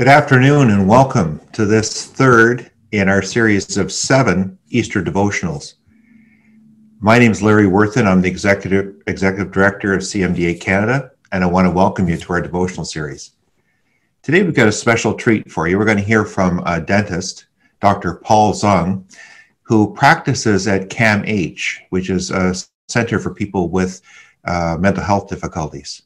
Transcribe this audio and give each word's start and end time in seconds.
Good 0.00 0.08
afternoon 0.08 0.70
and 0.70 0.88
welcome 0.88 1.42
to 1.52 1.66
this 1.66 2.06
third 2.06 2.70
in 2.90 3.10
our 3.10 3.20
series 3.20 3.76
of 3.76 3.92
seven 3.92 4.58
Easter 4.70 5.02
devotionals. 5.02 5.74
My 7.00 7.18
name 7.18 7.32
is 7.32 7.42
Larry 7.42 7.66
Worthen. 7.66 8.06
I'm 8.06 8.22
the 8.22 8.30
executive 8.30 8.94
executive 9.06 9.52
director 9.52 9.92
of 9.92 10.00
CMDA 10.00 10.58
Canada, 10.58 11.10
and 11.32 11.44
I 11.44 11.48
want 11.48 11.66
to 11.66 11.70
welcome 11.70 12.08
you 12.08 12.16
to 12.16 12.32
our 12.32 12.40
devotional 12.40 12.86
series. 12.86 13.32
Today 14.22 14.42
we've 14.42 14.54
got 14.54 14.68
a 14.68 14.72
special 14.72 15.12
treat 15.12 15.52
for 15.52 15.68
you. 15.68 15.76
We're 15.76 15.84
going 15.84 15.98
to 15.98 16.02
hear 16.02 16.24
from 16.24 16.62
a 16.64 16.80
dentist, 16.80 17.48
Dr. 17.82 18.14
Paul 18.14 18.54
Zung, 18.54 19.04
who 19.64 19.92
practices 19.92 20.66
at 20.66 20.88
CAMH, 20.88 21.76
which 21.90 22.08
is 22.08 22.30
a 22.30 22.54
center 22.88 23.18
for 23.18 23.34
people 23.34 23.68
with 23.68 24.00
uh, 24.46 24.78
mental 24.80 25.04
health 25.04 25.28
difficulties. 25.28 26.04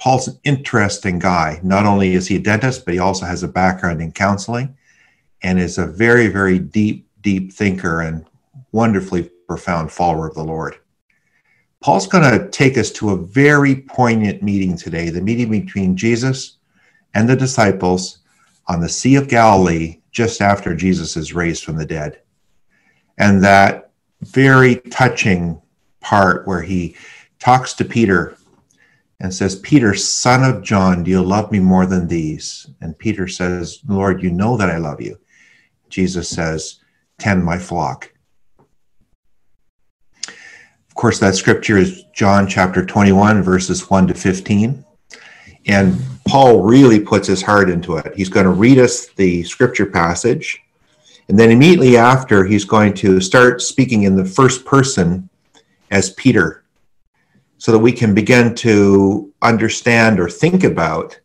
Paul's 0.00 0.28
an 0.28 0.40
interesting 0.44 1.18
guy. 1.18 1.60
Not 1.62 1.84
only 1.84 2.14
is 2.14 2.26
he 2.26 2.36
a 2.36 2.40
dentist, 2.40 2.86
but 2.86 2.94
he 2.94 3.00
also 3.00 3.26
has 3.26 3.42
a 3.42 3.48
background 3.48 4.00
in 4.00 4.12
counseling 4.12 4.74
and 5.42 5.60
is 5.60 5.76
a 5.76 5.86
very, 5.86 6.28
very 6.28 6.58
deep, 6.58 7.06
deep 7.20 7.52
thinker 7.52 8.00
and 8.00 8.24
wonderfully 8.72 9.30
profound 9.46 9.92
follower 9.92 10.26
of 10.26 10.34
the 10.34 10.42
Lord. 10.42 10.76
Paul's 11.82 12.06
going 12.06 12.24
to 12.30 12.48
take 12.48 12.78
us 12.78 12.90
to 12.92 13.10
a 13.10 13.16
very 13.16 13.76
poignant 13.76 14.42
meeting 14.42 14.74
today 14.76 15.10
the 15.10 15.20
meeting 15.20 15.50
between 15.50 15.96
Jesus 15.96 16.56
and 17.12 17.28
the 17.28 17.36
disciples 17.36 18.20
on 18.68 18.80
the 18.80 18.88
Sea 18.88 19.16
of 19.16 19.28
Galilee 19.28 20.00
just 20.12 20.40
after 20.40 20.74
Jesus 20.74 21.16
is 21.16 21.34
raised 21.34 21.62
from 21.62 21.76
the 21.76 21.86
dead. 21.86 22.20
And 23.18 23.44
that 23.44 23.90
very 24.22 24.76
touching 24.76 25.60
part 26.00 26.46
where 26.46 26.62
he 26.62 26.96
talks 27.38 27.74
to 27.74 27.84
Peter 27.84 28.36
and 29.20 29.32
says, 29.32 29.56
Peter, 29.56 29.94
son 29.94 30.42
of 30.42 30.62
John, 30.62 31.04
do 31.04 31.10
you 31.10 31.22
love 31.22 31.52
me 31.52 31.60
more 31.60 31.86
than 31.86 32.08
these? 32.08 32.70
And 32.80 32.98
Peter 32.98 33.28
says, 33.28 33.80
Lord, 33.86 34.22
you 34.22 34.30
know 34.30 34.56
that 34.56 34.70
I 34.70 34.78
love 34.78 35.00
you. 35.00 35.18
Jesus 35.90 36.28
says, 36.28 36.80
Tend 37.18 37.44
my 37.44 37.58
flock. 37.58 38.10
Of 40.26 40.94
course, 40.94 41.18
that 41.18 41.34
scripture 41.34 41.76
is 41.76 42.04
John 42.14 42.48
chapter 42.48 42.84
21, 42.84 43.42
verses 43.42 43.90
1 43.90 44.06
to 44.08 44.14
15. 44.14 44.84
And 45.66 46.00
Paul 46.26 46.62
really 46.62 46.98
puts 46.98 47.28
his 47.28 47.42
heart 47.42 47.68
into 47.68 47.96
it. 47.96 48.14
He's 48.16 48.30
going 48.30 48.46
to 48.46 48.52
read 48.52 48.78
us 48.78 49.08
the 49.08 49.42
scripture 49.44 49.84
passage. 49.84 50.62
And 51.28 51.38
then 51.38 51.50
immediately 51.50 51.98
after, 51.98 52.44
he's 52.44 52.64
going 52.64 52.94
to 52.94 53.20
start 53.20 53.60
speaking 53.60 54.04
in 54.04 54.16
the 54.16 54.24
first 54.24 54.64
person 54.64 55.28
as 55.90 56.10
Peter 56.14 56.64
so 57.60 57.72
that 57.72 57.78
we 57.78 57.92
can 57.92 58.14
begin 58.14 58.54
to 58.54 59.30
understand 59.42 60.18
or 60.18 60.30
think 60.30 60.64
about 60.64 61.20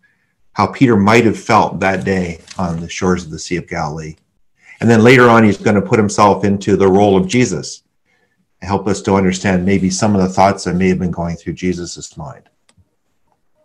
how 0.51 0.67
Peter 0.67 0.97
might 0.97 1.23
have 1.23 1.39
felt 1.39 1.79
that 1.79 2.03
day 2.03 2.41
on 2.57 2.81
the 2.81 2.89
shores 2.89 3.23
of 3.23 3.31
the 3.31 3.39
Sea 3.39 3.55
of 3.55 3.69
Galilee. 3.69 4.17
And 4.81 4.89
then 4.89 5.01
later 5.01 5.29
on, 5.29 5.45
he's 5.45 5.55
going 5.55 5.77
to 5.77 5.81
put 5.81 5.97
himself 5.97 6.43
into 6.43 6.75
the 6.75 6.89
role 6.89 7.15
of 7.15 7.29
Jesus 7.29 7.83
and 8.59 8.67
help 8.67 8.85
us 8.85 9.01
to 9.03 9.15
understand 9.15 9.63
maybe 9.63 9.89
some 9.89 10.13
of 10.13 10.21
the 10.21 10.27
thoughts 10.27 10.65
that 10.65 10.75
may 10.75 10.89
have 10.89 10.99
been 10.99 11.09
going 11.09 11.37
through 11.37 11.53
Jesus' 11.53 12.17
mind. 12.17 12.49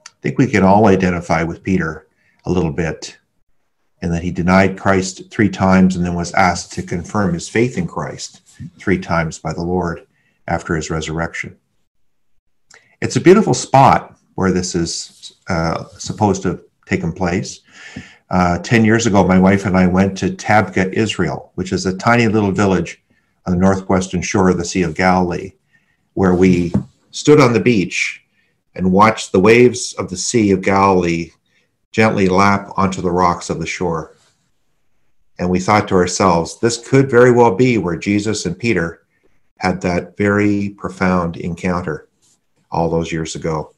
I 0.07 0.23
think 0.23 0.39
we 0.39 0.47
can 0.47 0.63
all 0.63 0.87
identify 0.87 1.43
with 1.43 1.65
Peter 1.65 2.07
a 2.45 2.53
little 2.53 2.73
bit 2.73 3.19
in 4.01 4.13
that 4.13 4.23
he 4.23 4.31
denied 4.31 4.79
Christ 4.79 5.29
three 5.29 5.49
times 5.49 5.97
and 5.97 6.07
then 6.07 6.15
was 6.15 6.33
asked 6.35 6.73
to 6.75 6.85
confirm 6.85 7.35
his 7.35 7.49
faith 7.49 7.77
in 7.77 7.89
Christ 7.89 8.43
three 8.79 9.01
times 9.01 9.41
by 9.41 9.53
the 9.53 9.61
Lord 9.61 10.07
after 10.47 10.77
his 10.77 10.89
resurrection. 10.89 11.57
It's 13.01 13.17
a 13.17 13.21
beautiful 13.21 13.55
spot 13.55 14.19
where 14.35 14.53
this 14.53 14.75
is 14.75 15.33
uh, 15.49 15.85
supposed 15.97 16.43
to 16.43 16.49
have 16.49 16.63
taken 16.85 17.13
place. 17.13 17.61
Uh, 18.29 18.59
10 18.59 18.85
years 18.85 19.07
ago, 19.07 19.27
my 19.27 19.39
wife 19.39 19.65
and 19.65 19.75
I 19.75 19.87
went 19.87 20.19
to 20.19 20.29
Tabgha, 20.29 20.93
Israel, 20.93 21.51
which 21.55 21.73
is 21.73 21.87
a 21.87 21.97
tiny 21.97 22.29
little 22.29 22.53
village 22.53 23.03
on 23.47 23.55
the 23.55 23.59
northwestern 23.59 24.21
shore 24.21 24.51
of 24.51 24.59
the 24.59 24.67
Sea 24.67 24.83
of 24.83 24.95
Galilee, 24.95 25.53
where 26.13 26.35
we 26.35 26.75
stood 27.11 27.41
on 27.41 27.55
the 27.55 27.61
beach 27.61 28.23
and 28.75 28.93
watched 28.93 29.33
the 29.33 29.41
waves 29.41 29.95
of 29.95 30.11
the 30.11 30.17
Sea 30.19 30.51
of 30.51 30.61
Galilee 30.61 31.31
gently 31.93 32.29
lap 32.29 32.69
onto 32.77 33.01
the 33.01 33.11
rocks 33.11 33.49
of 33.49 33.61
the 33.61 33.67
shore. 33.67 34.15
And 35.39 35.49
we 35.49 35.59
thought 35.59 35.89
to 35.89 35.95
ourselves, 35.95 36.61
this 36.61 36.87
could 36.87 37.11
very 37.11 37.33
well 37.33 37.57
be 37.57 37.79
where 37.79 37.97
Jesus 37.97 38.45
and 38.45 38.59
Peter 38.59 39.07
had 39.57 39.81
that 39.81 40.19
very 40.19 40.75
profound 40.79 41.39
encounter 41.39 42.10
all 42.71 42.89
those 42.89 43.13
years 43.13 43.35
ago. 43.35 43.75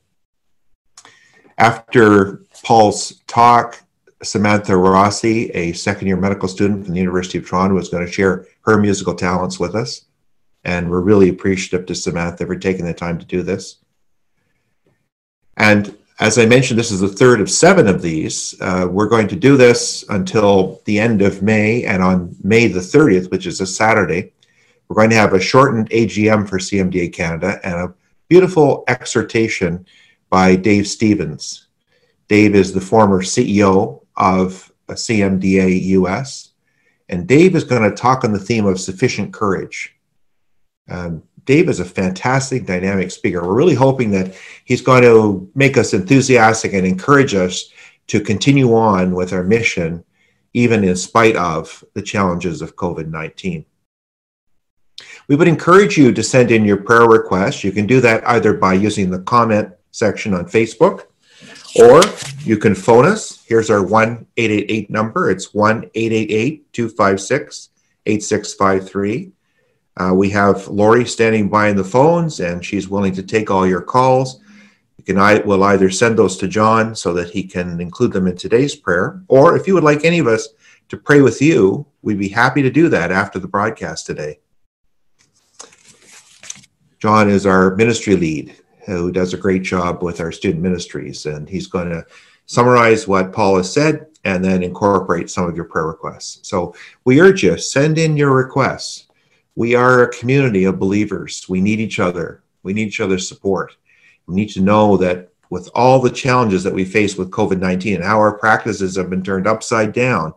After 1.58 2.42
Paul's 2.64 3.22
talk, 3.26 3.82
Samantha 4.22 4.76
Rossi, 4.76 5.50
a 5.50 5.72
second 5.72 6.06
year 6.06 6.16
medical 6.16 6.48
student 6.48 6.84
from 6.84 6.94
the 6.94 7.00
University 7.00 7.38
of 7.38 7.47
Toronto, 7.47 7.75
was 7.75 7.88
going 7.88 8.06
to 8.06 8.12
share 8.12 8.47
her 8.62 8.78
musical 8.78 9.14
talents 9.14 9.58
with 9.58 9.75
us. 9.75 10.04
And 10.64 10.88
we're 10.88 11.00
really 11.00 11.28
appreciative 11.28 11.86
to 11.86 11.94
Samantha 11.94 12.47
for 12.47 12.56
taking 12.56 12.84
the 12.84 12.94
time 12.94 13.19
to 13.19 13.26
do 13.26 13.42
this. 13.42 13.78
And 15.56 15.97
as 16.20 16.38
I 16.38 16.47
mentioned, 16.47 16.78
this 16.78 16.92
is 16.92 17.00
the 17.00 17.08
third 17.08 17.41
of 17.41 17.50
seven 17.50 17.88
of 17.88 18.00
these. 18.00 18.54
Uh, 18.60 18.86
we're 18.88 19.08
going 19.08 19.26
to 19.28 19.36
do 19.36 19.56
this 19.56 20.04
until 20.08 20.81
the 20.84 21.00
end 21.00 21.20
of 21.20 21.42
May. 21.42 21.84
And 21.84 22.00
on 22.00 22.36
May 22.44 22.69
the 22.69 22.81
30th, 22.81 23.31
which 23.31 23.47
is 23.47 23.60
a 23.60 23.66
Saturday, 23.66 24.32
we're 24.86 24.97
going 24.97 25.10
to 25.10 25.16
have 25.16 25.32
a 25.32 25.41
shortened 25.41 25.91
AGM 25.91 26.48
for 26.48 26.58
CMDA 26.58 27.12
Canada 27.12 27.58
and 27.64 27.75
a 27.75 27.94
beautiful 28.32 28.82
exhortation 28.88 29.84
by 30.31 30.56
Dave 30.56 30.88
Stevens. 30.88 31.66
Dave 32.28 32.54
is 32.54 32.72
the 32.72 32.81
former 32.81 33.20
CEO 33.20 34.06
of 34.16 34.72
CMDA 34.88 35.82
US, 35.98 36.53
and 37.10 37.28
Dave 37.28 37.54
is 37.54 37.65
going 37.65 37.82
to 37.82 37.94
talk 37.94 38.25
on 38.25 38.32
the 38.32 38.38
theme 38.38 38.65
of 38.65 38.81
sufficient 38.81 39.34
courage. 39.34 39.94
Um, 40.88 41.22
Dave 41.44 41.69
is 41.69 41.78
a 41.78 41.84
fantastic 41.84 42.65
dynamic 42.65 43.10
speaker. 43.10 43.47
We're 43.47 43.53
really 43.53 43.75
hoping 43.75 44.10
that 44.12 44.34
he's 44.64 44.81
going 44.81 45.03
to 45.03 45.50
make 45.54 45.76
us 45.76 45.93
enthusiastic 45.93 46.72
and 46.72 46.87
encourage 46.87 47.34
us 47.34 47.70
to 48.06 48.19
continue 48.19 48.75
on 48.75 49.14
with 49.14 49.34
our 49.34 49.44
mission, 49.44 50.04
even 50.54 50.84
in 50.84 50.97
spite 50.97 51.37
of 51.37 51.84
the 51.93 52.00
challenges 52.00 52.62
of 52.62 52.76
COVID 52.76 53.09
19. 53.09 53.66
We 55.28 55.37
would 55.37 55.49
encourage 55.49 55.97
you 55.97 56.12
to 56.12 56.22
send 56.22 56.50
in 56.50 56.65
your 56.65 56.78
prayer 56.78 57.06
requests. 57.06 57.65
You 57.65 57.72
can 57.72 57.87
do 57.87 58.00
that 58.00 58.27
either 58.28 58.55
by 58.55 58.75
using 58.75 59.10
the 59.10 59.21
comment 59.21 59.72
section 59.91 60.34
on 60.34 60.47
Facebook 60.47 61.06
or 61.81 62.03
you 62.44 62.59
can 62.59 62.75
phone 62.75 63.06
us. 63.06 63.43
Here's 63.47 63.71
our 63.71 63.82
1 63.82 64.27
888 64.37 64.91
number. 64.91 65.31
It's 65.31 65.55
1 65.55 65.91
888 65.94 66.72
256 66.72 67.69
8653. 68.06 69.32
Uh, 69.97 70.12
we 70.15 70.31
have 70.31 70.69
Lori 70.69 71.05
standing 71.05 71.49
by 71.49 71.69
in 71.69 71.77
the 71.77 71.84
phones, 71.84 72.41
and 72.41 72.65
she's 72.65 72.88
willing 72.88 73.12
to 73.15 73.22
take 73.22 73.50
all 73.50 73.66
your 73.66 73.82
calls. 73.82 74.41
You 74.97 75.05
can 75.05 75.19
I 75.19 75.41
will 75.41 75.65
either 75.65 75.91
send 75.91 76.19
those 76.19 76.37
to 76.38 76.49
John 76.49 76.94
so 76.94 77.12
that 77.15 77.31
he 77.31 77.44
can 77.44 77.81
include 77.81 78.12
them 78.12 78.27
in 78.27 78.37
today's 78.37 78.75
prayer, 78.75 79.22
or 79.28 79.56
if 79.56 79.66
you 79.66 79.75
would 79.75 79.84
like 79.84 80.05
any 80.05 80.19
of 80.19 80.27
us 80.27 80.49
to 80.88 80.97
pray 80.97 81.21
with 81.21 81.41
you, 81.41 81.87
we'd 82.03 82.19
be 82.19 82.28
happy 82.28 82.62
to 82.62 82.71
do 82.71 82.88
that 82.88 83.12
after 83.12 83.38
the 83.38 83.49
broadcast 83.49 84.06
today. 84.06 84.41
John 87.02 87.28
is 87.28 87.46
our 87.46 87.74
ministry 87.74 88.14
lead 88.14 88.54
who 88.86 89.10
does 89.10 89.34
a 89.34 89.36
great 89.36 89.64
job 89.64 90.04
with 90.04 90.20
our 90.20 90.30
student 90.30 90.62
ministries, 90.62 91.26
and 91.26 91.48
he's 91.48 91.66
going 91.66 91.90
to 91.90 92.06
summarize 92.46 93.08
what 93.08 93.32
Paul 93.32 93.56
has 93.56 93.72
said 93.72 94.06
and 94.22 94.44
then 94.44 94.62
incorporate 94.62 95.28
some 95.28 95.48
of 95.48 95.56
your 95.56 95.64
prayer 95.64 95.88
requests. 95.88 96.48
So 96.48 96.76
we 97.04 97.20
urge 97.20 97.42
you, 97.42 97.58
send 97.58 97.98
in 97.98 98.16
your 98.16 98.30
requests. 98.30 99.08
We 99.56 99.74
are 99.74 100.04
a 100.04 100.12
community 100.12 100.62
of 100.62 100.78
believers. 100.78 101.44
We 101.49 101.60
need 101.60 101.81
each 101.81 101.99
other. 101.99 102.44
We 102.62 102.72
need 102.72 102.87
each 102.87 103.00
other's 103.00 103.26
support. 103.26 103.76
We 104.28 104.37
need 104.37 104.50
to 104.50 104.60
know 104.60 104.96
that 104.98 105.31
with 105.50 105.69
all 105.75 105.98
the 105.98 106.08
challenges 106.08 106.62
that 106.62 106.72
we 106.72 106.84
face 106.84 107.16
with 107.16 107.32
COVID 107.32 107.58
19 107.58 107.96
and 107.96 108.05
how 108.05 108.20
our 108.20 108.38
practices 108.38 108.94
have 108.94 109.10
been 109.10 109.25
turned 109.25 109.48
upside 109.48 109.93
down, 109.93 110.34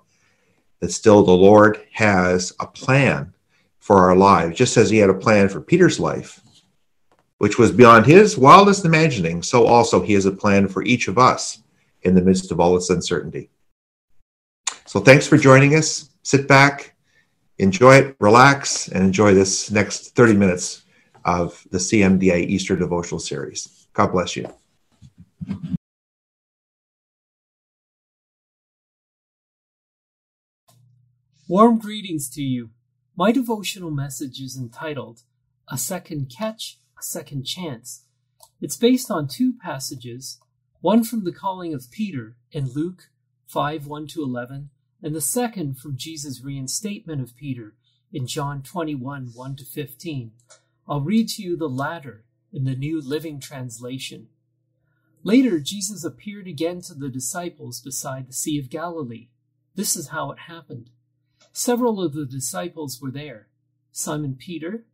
that 0.79 0.91
still 0.91 1.21
the 1.21 1.31
Lord 1.31 1.83
has 1.91 2.53
a 2.59 2.65
plan 2.65 3.35
for 3.77 4.09
our 4.09 4.15
lives, 4.15 4.57
just 4.57 4.77
as 4.77 4.89
He 4.89 4.97
had 4.97 5.11
a 5.11 5.13
plan 5.13 5.47
for 5.47 5.61
Peter's 5.61 6.00
life 6.00 6.41
which 7.37 7.57
was 7.57 7.71
beyond 7.71 8.05
his 8.05 8.37
wildest 8.37 8.85
imagining, 8.85 9.43
so 9.43 9.65
also 9.65 10.01
he 10.01 10.13
has 10.13 10.25
a 10.25 10.31
plan 10.31 10.67
for 10.67 10.83
each 10.83 11.07
of 11.07 11.17
us 11.17 11.61
in 12.03 12.15
the 12.15 12.21
midst 12.21 12.51
of 12.51 12.59
all 12.59 12.75
this 12.75 12.89
uncertainty. 12.89 13.49
So 14.85 14.99
thanks 14.99 15.27
for 15.27 15.37
joining 15.37 15.75
us. 15.75 16.09
Sit 16.23 16.47
back, 16.47 16.95
enjoy 17.57 17.95
it, 17.95 18.15
relax, 18.19 18.87
and 18.87 19.03
enjoy 19.03 19.33
this 19.33 19.69
next 19.71 20.15
30 20.15 20.37
minutes 20.37 20.83
of 21.25 21.65
the 21.71 21.77
CMDA 21.77 22.45
Easter 22.47 22.75
Devotional 22.75 23.19
Series. 23.19 23.87
God 23.93 24.11
bless 24.11 24.35
you. 24.35 24.47
Warm 31.47 31.77
greetings 31.77 32.29
to 32.31 32.41
you. 32.41 32.71
My 33.15 33.31
devotional 33.31 33.91
message 33.91 34.39
is 34.39 34.57
entitled 34.57 35.21
A 35.69 35.77
Second 35.77 36.33
Catch 36.35 36.79
second 37.01 37.44
chance. 37.44 38.03
It's 38.62 38.77
based 38.77 39.12
on 39.12 39.27
two 39.27 39.53
passages, 39.53 40.39
one 40.81 41.03
from 41.03 41.24
the 41.24 41.31
calling 41.31 41.74
of 41.74 41.92
Peter 41.92 42.38
in 42.51 42.71
Luke 42.71 43.09
5 43.47 43.88
1 43.88 44.07
to 44.07 44.24
11, 44.24 44.69
and 45.03 45.15
the 45.15 45.21
second 45.21 45.77
from 45.77 45.97
Jesus' 45.97 46.42
reinstatement 46.44 47.21
of 47.21 47.36
Peter 47.36 47.75
in 48.12 48.27
John 48.27 48.63
21 48.63 49.31
1 49.33 49.56
to 49.57 49.65
15. 49.65 50.31
I'll 50.88 51.01
read 51.01 51.30
to 51.30 51.44
you 51.44 51.56
the 51.56 51.69
latter 51.69 52.25
in 52.53 52.63
the 52.63 52.75
New 52.75 53.01
Living 53.01 53.39
Translation. 53.39 54.27
Later, 55.24 55.59
Jesus 55.59 56.03
appeared 56.03 56.47
again 56.47 56.81
to 56.81 56.94
the 56.94 57.09
disciples 57.09 57.81
beside 57.81 58.27
the 58.27 58.33
Sea 58.33 58.59
of 58.59 58.69
Galilee. 58.69 59.30
This 59.74 59.95
is 59.95 60.09
how 60.09 60.31
it 60.31 60.39
happened. 60.47 60.92
Several 61.51 62.01
of 62.01 62.13
the 62.13 62.25
disciples 62.25 63.01
were 63.01 63.12
there 63.12 63.47
Simon 63.92 64.36
Peter, 64.36 64.86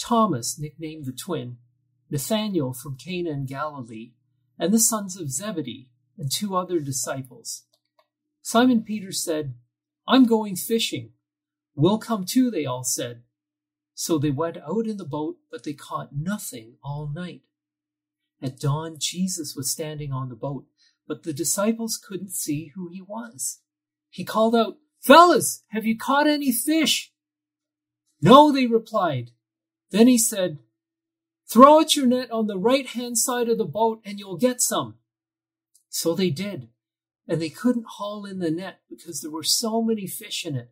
Thomas, 0.00 0.58
nicknamed 0.58 1.04
the 1.04 1.12
twin, 1.12 1.58
Nathanael 2.10 2.72
from 2.72 2.96
Cana 2.96 3.30
in 3.30 3.46
Galilee, 3.46 4.12
and 4.58 4.72
the 4.72 4.78
sons 4.78 5.20
of 5.20 5.30
Zebedee, 5.30 5.90
and 6.18 6.32
two 6.32 6.56
other 6.56 6.80
disciples. 6.80 7.64
Simon 8.42 8.82
Peter 8.82 9.12
said, 9.12 9.54
I'm 10.08 10.24
going 10.24 10.56
fishing. 10.56 11.10
We'll 11.74 11.98
come 11.98 12.24
too, 12.24 12.50
they 12.50 12.66
all 12.66 12.82
said. 12.82 13.22
So 13.94 14.18
they 14.18 14.30
went 14.30 14.56
out 14.56 14.86
in 14.86 14.96
the 14.96 15.04
boat, 15.04 15.36
but 15.50 15.64
they 15.64 15.74
caught 15.74 16.16
nothing 16.16 16.76
all 16.82 17.10
night. 17.14 17.42
At 18.42 18.58
dawn, 18.58 18.96
Jesus 18.98 19.54
was 19.54 19.70
standing 19.70 20.12
on 20.12 20.30
the 20.30 20.34
boat, 20.34 20.64
but 21.06 21.22
the 21.22 21.34
disciples 21.34 22.00
couldn't 22.02 22.32
see 22.32 22.72
who 22.74 22.88
he 22.88 23.02
was. 23.02 23.60
He 24.08 24.24
called 24.24 24.56
out, 24.56 24.78
Fellas, 25.00 25.62
have 25.68 25.84
you 25.84 25.96
caught 25.96 26.26
any 26.26 26.50
fish? 26.50 27.12
No, 28.22 28.50
they 28.50 28.66
replied. 28.66 29.32
Then 29.90 30.06
he 30.06 30.18
said, 30.18 30.58
Throw 31.48 31.80
out 31.80 31.96
your 31.96 32.06
net 32.06 32.30
on 32.30 32.46
the 32.46 32.58
right 32.58 32.86
hand 32.86 33.18
side 33.18 33.48
of 33.48 33.58
the 33.58 33.64
boat 33.64 34.00
and 34.04 34.18
you'll 34.18 34.36
get 34.36 34.60
some. 34.60 34.94
So 35.88 36.14
they 36.14 36.30
did, 36.30 36.68
and 37.26 37.42
they 37.42 37.48
couldn't 37.48 37.86
haul 37.86 38.24
in 38.24 38.38
the 38.38 38.50
net 38.50 38.80
because 38.88 39.20
there 39.20 39.32
were 39.32 39.42
so 39.42 39.82
many 39.82 40.06
fish 40.06 40.46
in 40.46 40.54
it. 40.54 40.70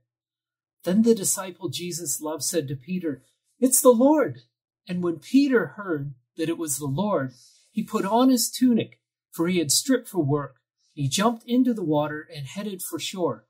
Then 0.85 1.03
the 1.03 1.15
disciple 1.15 1.69
Jesus 1.69 2.21
loved 2.21 2.45
said 2.45 2.69
to 2.69 2.77
Peter, 2.77 3.23
It's 3.59 3.81
the 3.81 3.91
Lord. 3.91 4.43
And 4.89 5.03
when 5.03 5.19
Peter 5.19 5.75
heard 5.77 6.15
that 6.37 6.49
it 6.49 6.57
was 6.57 6.79
the 6.79 6.87
Lord, 6.87 7.33
he 7.71 7.83
put 7.83 8.05
on 8.05 8.31
his 8.31 8.49
tunic, 8.49 9.01
for 9.33 9.49
he 9.49 9.59
had 9.59 9.73
stripped 9.73 10.09
for 10.09 10.23
work. 10.25 10.57
He 10.95 11.09
jumped 11.09 11.45
into 11.45 11.75
the 11.75 11.85
water 11.85 12.27
and 12.35 12.47
headed 12.47 12.83
for 12.83 12.99
shore. 12.99 13.47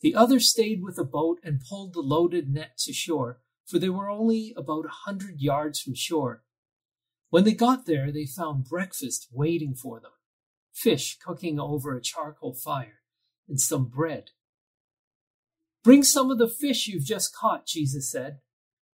The 0.00 0.14
others 0.14 0.48
stayed 0.48 0.82
with 0.82 0.96
the 0.96 1.04
boat 1.04 1.38
and 1.42 1.62
pulled 1.66 1.94
the 1.94 2.00
loaded 2.00 2.52
net 2.52 2.76
to 2.78 2.92
shore, 2.92 3.40
for 3.66 3.78
they 3.78 3.88
were 3.88 4.10
only 4.10 4.52
about 4.56 4.86
a 4.86 5.10
hundred 5.10 5.40
yards 5.40 5.80
from 5.80 5.94
shore. 5.94 6.42
When 7.30 7.44
they 7.44 7.54
got 7.54 7.86
there, 7.86 8.12
they 8.12 8.26
found 8.26 8.64
breakfast 8.64 9.28
waiting 9.32 9.74
for 9.74 10.00
them 10.00 10.12
fish 10.74 11.16
cooking 11.24 11.60
over 11.60 11.96
a 11.96 12.02
charcoal 12.02 12.52
fire, 12.52 13.00
and 13.48 13.60
some 13.60 13.84
bread. 13.84 14.30
Bring 15.82 16.02
some 16.02 16.30
of 16.30 16.38
the 16.38 16.48
fish 16.48 16.88
you've 16.88 17.04
just 17.04 17.34
caught, 17.34 17.66
Jesus 17.66 18.10
said. 18.10 18.40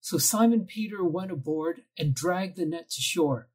So 0.02 0.18
Simon 0.18 0.66
Peter 0.66 1.04
went 1.04 1.32
aboard 1.32 1.84
and 1.98 2.14
dragged 2.14 2.58
the 2.58 2.66
net 2.66 2.90
to 2.92 3.02
shore. 3.02 3.50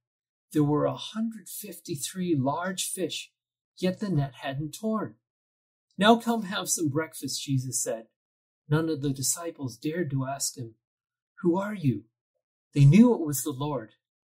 There 0.53 0.65
were 0.65 0.87
a 0.87 0.91
153 0.91 2.37
large 2.37 2.87
fish, 2.87 3.33
yet 3.77 4.01
the 4.01 4.09
net 4.09 4.35
hadn't 4.41 4.75
torn. 4.75 5.17
Now 5.99 6.17
come 6.17 6.45
have 6.45 6.69
some 6.69 6.89
breakfast, 6.89 7.43
Jesus 7.43 7.83
said. 7.83 8.07
None 8.69 8.89
of 8.89 9.03
the 9.03 9.11
disciples 9.11 9.77
dared 9.77 10.11
to 10.11 10.27
ask 10.27 10.57
him, 10.57 10.75
Who 11.45 11.59
are 11.59 11.75
you? 11.75 12.05
They 12.75 12.87
knew 12.87 13.13
it 13.13 13.21
was 13.21 13.43
the 13.43 13.51
Lord. 13.51 13.91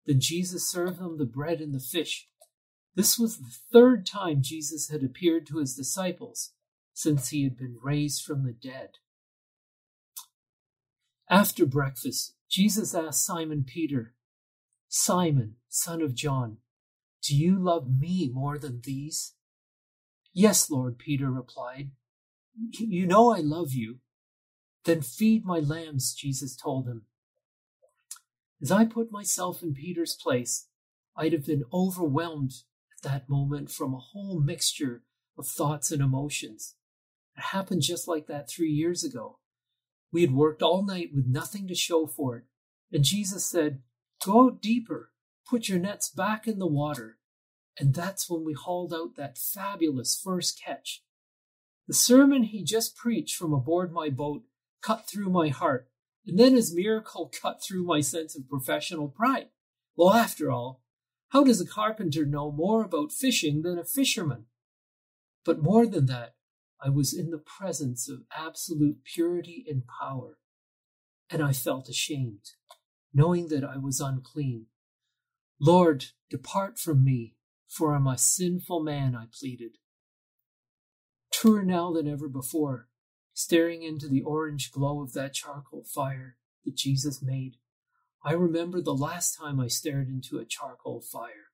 Then 0.06 0.20
Jesus 0.20 0.70
served 0.70 1.00
them 1.00 1.18
the 1.18 1.26
bread 1.26 1.62
and 1.62 1.74
the 1.74 1.80
fish. 1.80 2.28
This 2.96 3.18
was 3.18 3.38
the 3.38 3.56
third 3.72 4.06
time 4.06 4.42
Jesus 4.42 4.90
had 4.90 5.04
appeared 5.04 5.48
to 5.48 5.60
his 5.60 5.74
disciples 5.74 6.52
since 6.94 7.30
he 7.30 7.46
had 7.46 7.58
been 7.58 7.78
raised 7.82 8.24
from 8.24 8.44
the 8.44 8.52
dead. 8.52 8.90
After 11.30 11.66
breakfast, 11.66 12.36
Jesus 12.50 12.94
asked 12.94 13.26
Simon 13.26 13.64
Peter, 13.66 14.14
Simon, 14.90 15.56
son 15.70 16.02
of 16.02 16.14
John, 16.14 16.58
do 17.24 17.38
you 17.38 17.58
love 17.58 17.88
me 17.90 18.30
more 18.34 18.58
than 18.58 18.82
these? 18.84 19.34
Yes, 20.34 20.70
Lord, 20.70 21.00
Peter 21.00 21.32
replied. 21.32 21.92
You 22.78 23.08
know 23.08 23.32
I 23.34 23.40
love 23.40 23.72
you. 23.72 24.00
Then 24.88 25.02
feed 25.02 25.44
my 25.44 25.60
lambs, 25.60 26.14
Jesus 26.14 26.56
told 26.56 26.88
him. 26.88 27.02
As 28.62 28.72
I 28.72 28.86
put 28.86 29.12
myself 29.12 29.62
in 29.62 29.74
Peter's 29.74 30.16
place, 30.16 30.70
I'd 31.14 31.34
have 31.34 31.46
been 31.46 31.66
overwhelmed 31.74 32.54
at 32.96 33.04
that 33.04 33.30
moment 33.30 33.70
from 33.70 33.94
a 33.94 34.00
whole 34.00 34.40
mixture 34.40 35.04
of 35.38 35.46
thoughts 35.46 35.92
and 35.92 36.02
emotions. 36.02 36.76
It 37.36 37.42
happened 37.52 37.82
just 37.82 38.08
like 38.08 38.28
that 38.28 38.50
three 38.50 38.72
years 38.72 39.04
ago. 39.04 39.40
We 40.14 40.22
had 40.22 40.32
worked 40.32 40.62
all 40.62 40.86
night 40.86 41.10
with 41.14 41.26
nothing 41.28 41.68
to 41.68 41.76
show 41.76 42.08
for 42.08 42.38
it, 42.38 42.46
and 42.90 43.04
Jesus 43.04 43.46
said, 43.46 43.82
Go 44.24 44.46
out 44.46 44.62
deeper, 44.62 45.12
put 45.46 45.68
your 45.68 45.80
nets 45.80 46.10
back 46.10 46.48
in 46.48 46.60
the 46.60 46.66
water. 46.66 47.18
And 47.78 47.94
that's 47.94 48.30
when 48.30 48.46
we 48.46 48.54
hauled 48.54 48.94
out 48.94 49.18
that 49.18 49.38
fabulous 49.38 50.18
first 50.18 50.58
catch. 50.64 51.04
The 51.90 51.94
sermon 51.94 52.44
he 52.44 52.64
just 52.64 52.96
preached 52.96 53.36
from 53.36 53.52
aboard 53.52 53.92
my 53.92 54.10
boat 54.10 54.44
cut 54.88 55.06
through 55.06 55.30
my 55.30 55.50
heart, 55.50 55.90
and 56.26 56.40
then 56.40 56.56
his 56.56 56.74
miracle 56.74 57.30
cut 57.42 57.62
through 57.62 57.84
my 57.84 58.00
sense 58.00 58.38
of 58.38 58.48
professional 58.48 59.10
pride. 59.10 59.50
Well, 59.98 60.14
after 60.14 60.50
all, 60.50 60.82
how 61.30 61.44
does 61.44 61.60
a 61.60 61.68
carpenter 61.68 62.26
know 62.26 62.52
more 62.54 62.86
about 62.86 63.12
fishing 63.12 63.64
than 63.64 63.78
a 63.78 63.84
fisherman? 63.84 64.46
But 65.44 65.62
more 65.62 65.86
than 65.86 66.06
that, 66.06 66.36
I 66.82 66.88
was 66.88 67.14
in 67.14 67.32
the 67.32 67.38
presence 67.38 68.08
of 68.08 68.22
absolute 68.32 69.04
purity 69.04 69.66
and 69.70 69.84
power, 70.00 70.38
and 71.30 71.42
I 71.42 71.52
felt 71.52 71.90
ashamed, 71.90 72.52
knowing 73.14 73.50
that 73.50 73.66
I 73.66 73.78
was 73.78 74.00
unclean. 74.00 74.68
Lord, 75.60 76.06
depart 76.30 76.80
from 76.80 77.04
me, 77.04 77.36
for 77.68 77.94
I'm 77.94 78.08
a 78.08 78.18
sinful 78.18 78.84
man, 78.84 79.16
I 79.16 79.26
pleaded. 79.38 79.80
Truer 81.34 81.64
now 81.64 81.92
than 81.92 82.08
ever 82.08 82.30
before, 82.30 82.88
staring 83.38 83.84
into 83.84 84.08
the 84.08 84.24
orange 84.24 84.72
glow 84.72 85.00
of 85.00 85.14
that 85.14 85.32
charcoal 85.32 85.84
fire 85.84 86.38
that 86.66 86.76
Jesus 86.76 87.22
made, 87.22 87.58
I 88.26 88.32
remember 88.32 88.82
the 88.82 88.96
last 88.96 89.38
time 89.38 89.60
I 89.60 89.68
stared 89.68 90.08
into 90.08 90.40
a 90.40 90.46
charcoal 90.46 91.02
fire. 91.02 91.52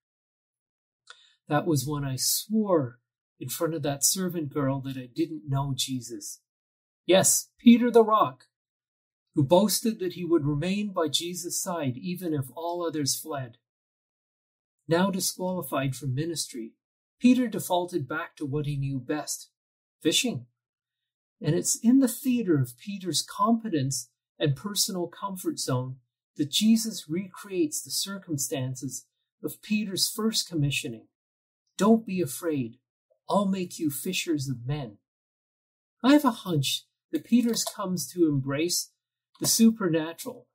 That 1.50 1.68
was 1.68 1.86
when 1.86 2.06
I 2.06 2.16
swore 2.16 3.00
in 3.38 3.50
front 3.50 3.74
of 3.74 3.84
that 3.84 4.06
servant 4.06 4.54
girl 4.54 4.80
that 4.80 4.96
I 4.96 5.10
didn't 5.14 5.50
know 5.50 5.74
Jesus. 5.76 6.40
Yes, 7.06 7.50
Peter 7.60 7.92
the 7.92 8.02
Rock, 8.02 8.46
who 9.36 9.44
boasted 9.44 10.00
that 10.00 10.14
he 10.14 10.24
would 10.24 10.46
remain 10.46 10.94
by 10.94 11.10
Jesus' 11.10 11.62
side 11.62 11.98
even 11.98 12.34
if 12.34 12.46
all 12.56 12.88
others 12.88 13.20
fled. 13.20 13.58
Now 14.88 15.12
disqualified 15.12 15.98
from 15.98 16.16
ministry, 16.16 16.76
Peter 17.20 17.50
defaulted 17.50 18.08
back 18.08 18.38
to 18.38 18.46
what 18.46 18.68
he 18.68 18.78
knew 18.78 19.00
best 19.00 19.50
fishing. 20.02 20.46
And 21.44 21.56
it's 21.56 21.76
in 21.76 22.00
the 22.00 22.08
theater 22.08 22.60
of 22.60 22.78
Peter's 22.78 23.22
competence 23.22 24.10
and 24.40 24.56
personal 24.56 25.08
comfort 25.08 25.60
zone 25.60 25.98
that 26.38 26.50
Jesus 26.50 27.10
recreates 27.10 27.82
the 27.82 27.92
circumstances 27.92 29.06
of 29.44 29.62
Peter's 29.62 30.10
first 30.10 30.50
commissioning. 30.50 31.08
Don't 31.78 32.06
be 32.06 32.22
afraid. 32.22 32.78
I'll 33.30 33.46
make 33.46 33.78
you 33.78 33.90
fishers 33.90 34.48
of 34.48 34.66
men. 34.66 34.98
I 36.02 36.14
have 36.14 36.26
a 36.26 36.32
hunch 36.32 36.86
that 37.12 37.26
Peter's 37.26 37.64
comes 37.64 38.12
to 38.14 38.28
embrace 38.28 38.92
the 39.40 39.48
supernatural 39.48 40.48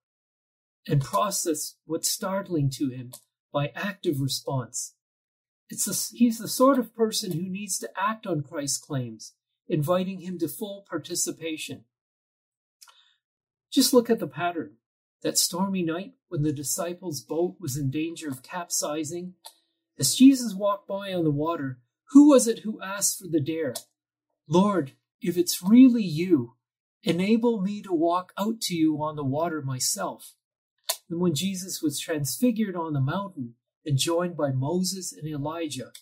and 0.86 1.02
process 1.02 1.76
what's 1.84 2.10
startling 2.10 2.70
to 2.70 2.88
him 2.88 3.12
by 3.52 3.72
active 3.74 4.20
response. 4.20 4.94
It's 5.68 5.86
a, 5.86 6.16
he's 6.16 6.38
the 6.38 6.48
sort 6.48 6.78
of 6.78 6.94
person 6.94 7.32
who 7.32 7.48
needs 7.48 7.78
to 7.78 7.90
act 7.96 8.26
on 8.26 8.42
Christ's 8.42 8.78
claims, 8.78 9.34
inviting 9.68 10.20
him 10.20 10.38
to 10.38 10.48
full 10.48 10.84
participation. 10.88 11.84
Just 13.70 13.92
look 13.92 14.08
at 14.08 14.18
the 14.18 14.26
pattern. 14.26 14.74
That 15.22 15.36
stormy 15.36 15.82
night 15.82 16.12
when 16.28 16.42
the 16.42 16.52
disciples' 16.52 17.20
boat 17.20 17.56
was 17.58 17.76
in 17.76 17.90
danger 17.90 18.28
of 18.28 18.42
capsizing, 18.42 19.34
as 19.98 20.14
Jesus 20.14 20.54
walked 20.54 20.86
by 20.86 21.12
on 21.12 21.24
the 21.24 21.30
water, 21.30 21.80
who 22.10 22.28
was 22.28 22.46
it 22.46 22.60
who 22.60 22.80
asked 22.80 23.18
for 23.18 23.26
the 23.26 23.40
dare? 23.40 23.74
Lord, 24.46 24.92
if 25.20 25.36
it's 25.36 25.62
really 25.62 26.04
you, 26.04 26.54
enable 27.02 27.60
me 27.60 27.82
to 27.82 27.92
walk 27.92 28.32
out 28.38 28.60
to 28.62 28.76
you 28.76 29.02
on 29.02 29.16
the 29.16 29.24
water 29.24 29.60
myself. 29.60 30.34
And 31.10 31.20
when 31.20 31.34
Jesus 31.34 31.82
was 31.82 31.98
transfigured 31.98 32.76
on 32.76 32.92
the 32.92 33.00
mountain 33.00 33.54
and 33.84 33.98
joined 33.98 34.36
by 34.36 34.52
Moses 34.52 35.12
and 35.12 35.26
Elijah, 35.26 35.92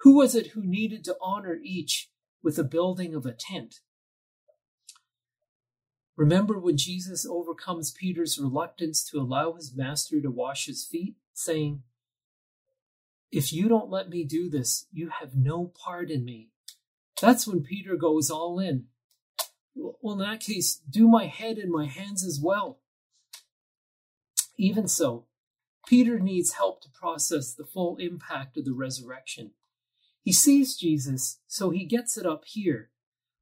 who 0.00 0.16
was 0.16 0.34
it 0.34 0.48
who 0.48 0.64
needed 0.64 1.04
to 1.04 1.16
honor 1.20 1.58
each 1.62 2.10
with 2.46 2.54
the 2.54 2.62
building 2.62 3.12
of 3.12 3.26
a 3.26 3.32
tent? 3.32 3.80
Remember 6.16 6.60
when 6.60 6.76
Jesus 6.76 7.26
overcomes 7.28 7.90
Peter's 7.90 8.38
reluctance 8.38 9.02
to 9.10 9.18
allow 9.18 9.54
his 9.54 9.74
master 9.74 10.20
to 10.20 10.30
wash 10.30 10.66
his 10.66 10.84
feet, 10.84 11.16
saying, 11.34 11.82
if 13.32 13.52
you 13.52 13.68
don't 13.68 13.90
let 13.90 14.08
me 14.08 14.22
do 14.22 14.48
this, 14.48 14.86
you 14.92 15.10
have 15.20 15.34
no 15.34 15.72
part 15.84 16.08
in 16.08 16.24
me. 16.24 16.50
That's 17.20 17.48
when 17.48 17.64
Peter 17.64 17.96
goes 17.96 18.30
all 18.30 18.60
in. 18.60 18.84
Well, 19.74 20.12
in 20.12 20.20
that 20.20 20.38
case, 20.38 20.80
do 20.88 21.08
my 21.08 21.26
head 21.26 21.58
and 21.58 21.72
my 21.72 21.86
hands 21.86 22.24
as 22.24 22.38
well. 22.40 22.78
Even 24.56 24.86
so, 24.86 25.26
Peter 25.88 26.20
needs 26.20 26.52
help 26.52 26.80
to 26.82 26.88
process 26.90 27.52
the 27.52 27.66
full 27.66 27.96
impact 27.96 28.56
of 28.56 28.64
the 28.64 28.72
resurrection. 28.72 29.50
He 30.26 30.32
sees 30.32 30.76
Jesus, 30.76 31.38
so 31.46 31.70
he 31.70 31.84
gets 31.84 32.18
it 32.18 32.26
up 32.26 32.46
here. 32.46 32.90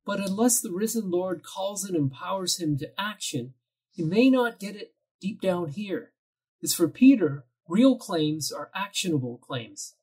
But 0.05 0.21
unless 0.21 0.61
the 0.61 0.71
risen 0.71 1.11
Lord 1.11 1.43
calls 1.43 1.83
and 1.83 1.97
empowers 1.97 2.61
him 2.61 2.77
to 2.77 2.93
action, 3.01 3.55
he 3.91 4.03
may 4.03 4.29
not 4.29 4.61
get 4.61 4.77
it 4.77 4.95
deep 5.19 5.41
down 5.41 5.69
here. 5.69 6.13
As 6.63 6.75
for 6.75 6.87
Peter, 6.87 7.47
real 7.67 7.97
claims 7.97 8.53
are 8.53 8.71
actionable 8.75 9.39
claims. 9.39 9.95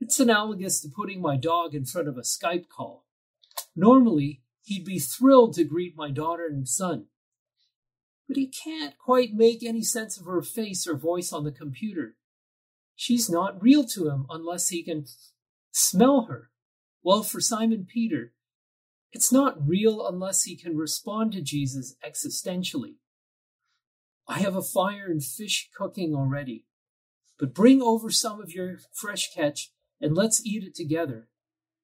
It's 0.00 0.20
analogous 0.20 0.80
to 0.82 0.88
putting 0.88 1.20
my 1.20 1.36
dog 1.36 1.74
in 1.74 1.84
front 1.84 2.06
of 2.06 2.16
a 2.16 2.20
Skype 2.20 2.68
call. 2.68 3.04
Normally, 3.74 4.42
he'd 4.62 4.84
be 4.84 5.00
thrilled 5.00 5.54
to 5.54 5.64
greet 5.64 5.96
my 5.96 6.12
daughter 6.12 6.46
and 6.46 6.68
son. 6.68 7.06
But 8.28 8.36
he 8.36 8.46
can't 8.46 8.96
quite 8.98 9.34
make 9.34 9.64
any 9.64 9.82
sense 9.82 10.16
of 10.16 10.26
her 10.26 10.42
face 10.42 10.86
or 10.86 10.96
voice 10.96 11.32
on 11.32 11.42
the 11.42 11.50
computer. 11.50 12.14
She's 12.94 13.28
not 13.28 13.60
real 13.60 13.82
to 13.86 14.08
him 14.08 14.26
unless 14.30 14.68
he 14.68 14.84
can 14.84 15.06
smell 15.76 16.22
her. 16.22 16.50
Well, 17.02 17.22
for 17.22 17.40
Simon 17.40 17.86
Peter, 17.86 18.32
it's 19.12 19.30
not 19.30 19.68
real 19.68 20.06
unless 20.06 20.44
he 20.44 20.56
can 20.56 20.76
respond 20.76 21.32
to 21.32 21.42
Jesus 21.42 21.96
existentially. 22.04 22.94
I 24.26 24.38
have 24.38 24.56
a 24.56 24.62
fire 24.62 25.06
and 25.06 25.22
fish 25.22 25.68
cooking 25.76 26.14
already, 26.14 26.64
but 27.38 27.54
bring 27.54 27.80
over 27.80 28.10
some 28.10 28.40
of 28.40 28.52
your 28.52 28.78
fresh 28.92 29.32
catch 29.32 29.70
and 30.00 30.16
let's 30.16 30.44
eat 30.44 30.64
it 30.64 30.74
together. 30.74 31.28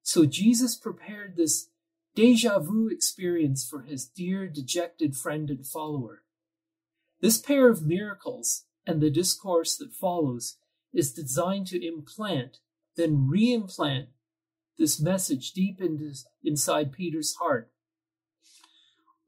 So 0.03 0.27
Jesus 0.27 0.75
prepared 0.75 1.37
this 1.37 1.69
deja 2.15 2.59
vu 2.59 2.89
experience 2.89 3.67
for 3.69 3.83
his 3.83 4.07
dear, 4.07 4.49
dejected 4.49 5.17
friend 5.17 5.51
and 5.51 5.67
follower. 5.67 6.23
This 7.21 7.39
pair 7.39 7.69
of 7.69 7.87
miracles 7.87 8.65
and 8.87 9.01
the 9.01 9.11
discourse 9.11 9.77
that 9.77 9.93
follows 9.93 10.57
is 10.93 11.13
designed 11.13 11.69
to 11.69 11.87
implant 11.87 12.59
then 12.97 13.29
reimplant 13.31 14.07
this 14.79 15.01
message 15.01 15.53
deep 15.53 15.81
into, 15.81 16.15
inside 16.43 16.93
Peter's 16.93 17.35
heart. 17.37 17.71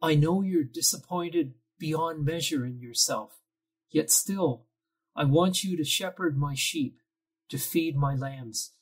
I 0.02 0.14
know 0.14 0.42
you're 0.42 0.64
disappointed 0.64 1.54
beyond 1.78 2.24
measure 2.24 2.64
in 2.64 2.80
yourself, 2.80 3.40
yet 3.90 4.10
still, 4.10 4.66
I 5.16 5.24
want 5.24 5.64
you 5.64 5.76
to 5.76 5.84
shepherd 5.84 6.36
my 6.36 6.54
sheep, 6.54 6.98
to 7.48 7.58
feed 7.58 7.96
my 7.96 8.14
lambs. 8.14 8.72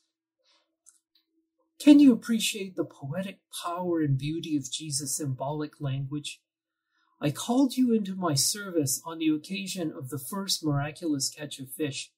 Can 1.79 1.99
you 1.99 2.12
appreciate 2.12 2.77
the 2.77 2.85
poetic 2.85 3.41
power 3.65 4.01
and 4.01 4.17
beauty 4.17 4.57
of 4.57 4.71
Jesus' 4.71 5.17
symbolic 5.17 5.81
language? 5.81 6.41
I 7.21 7.31
called 7.31 7.77
you 7.77 7.93
into 7.93 8.15
my 8.15 8.35
service 8.35 9.01
on 9.05 9.19
the 9.19 9.29
occasion 9.29 9.93
of 9.93 10.09
the 10.09 10.19
first 10.19 10.65
miraculous 10.65 11.29
catch 11.29 11.59
of 11.59 11.71
fish 11.71 12.12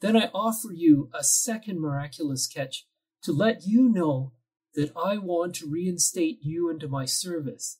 then 0.00 0.16
I 0.16 0.30
offer 0.34 0.72
you 0.72 1.10
a 1.14 1.24
second 1.24 1.80
miraculous 1.80 2.46
catch 2.46 2.86
to 3.22 3.32
let 3.32 3.66
you 3.66 3.88
know 3.88 4.32
that 4.74 4.92
I 4.96 5.16
want 5.16 5.54
to 5.56 5.70
reinstate 5.70 6.40
you 6.42 6.70
into 6.70 6.86
my 6.86 7.06
service. 7.06 7.78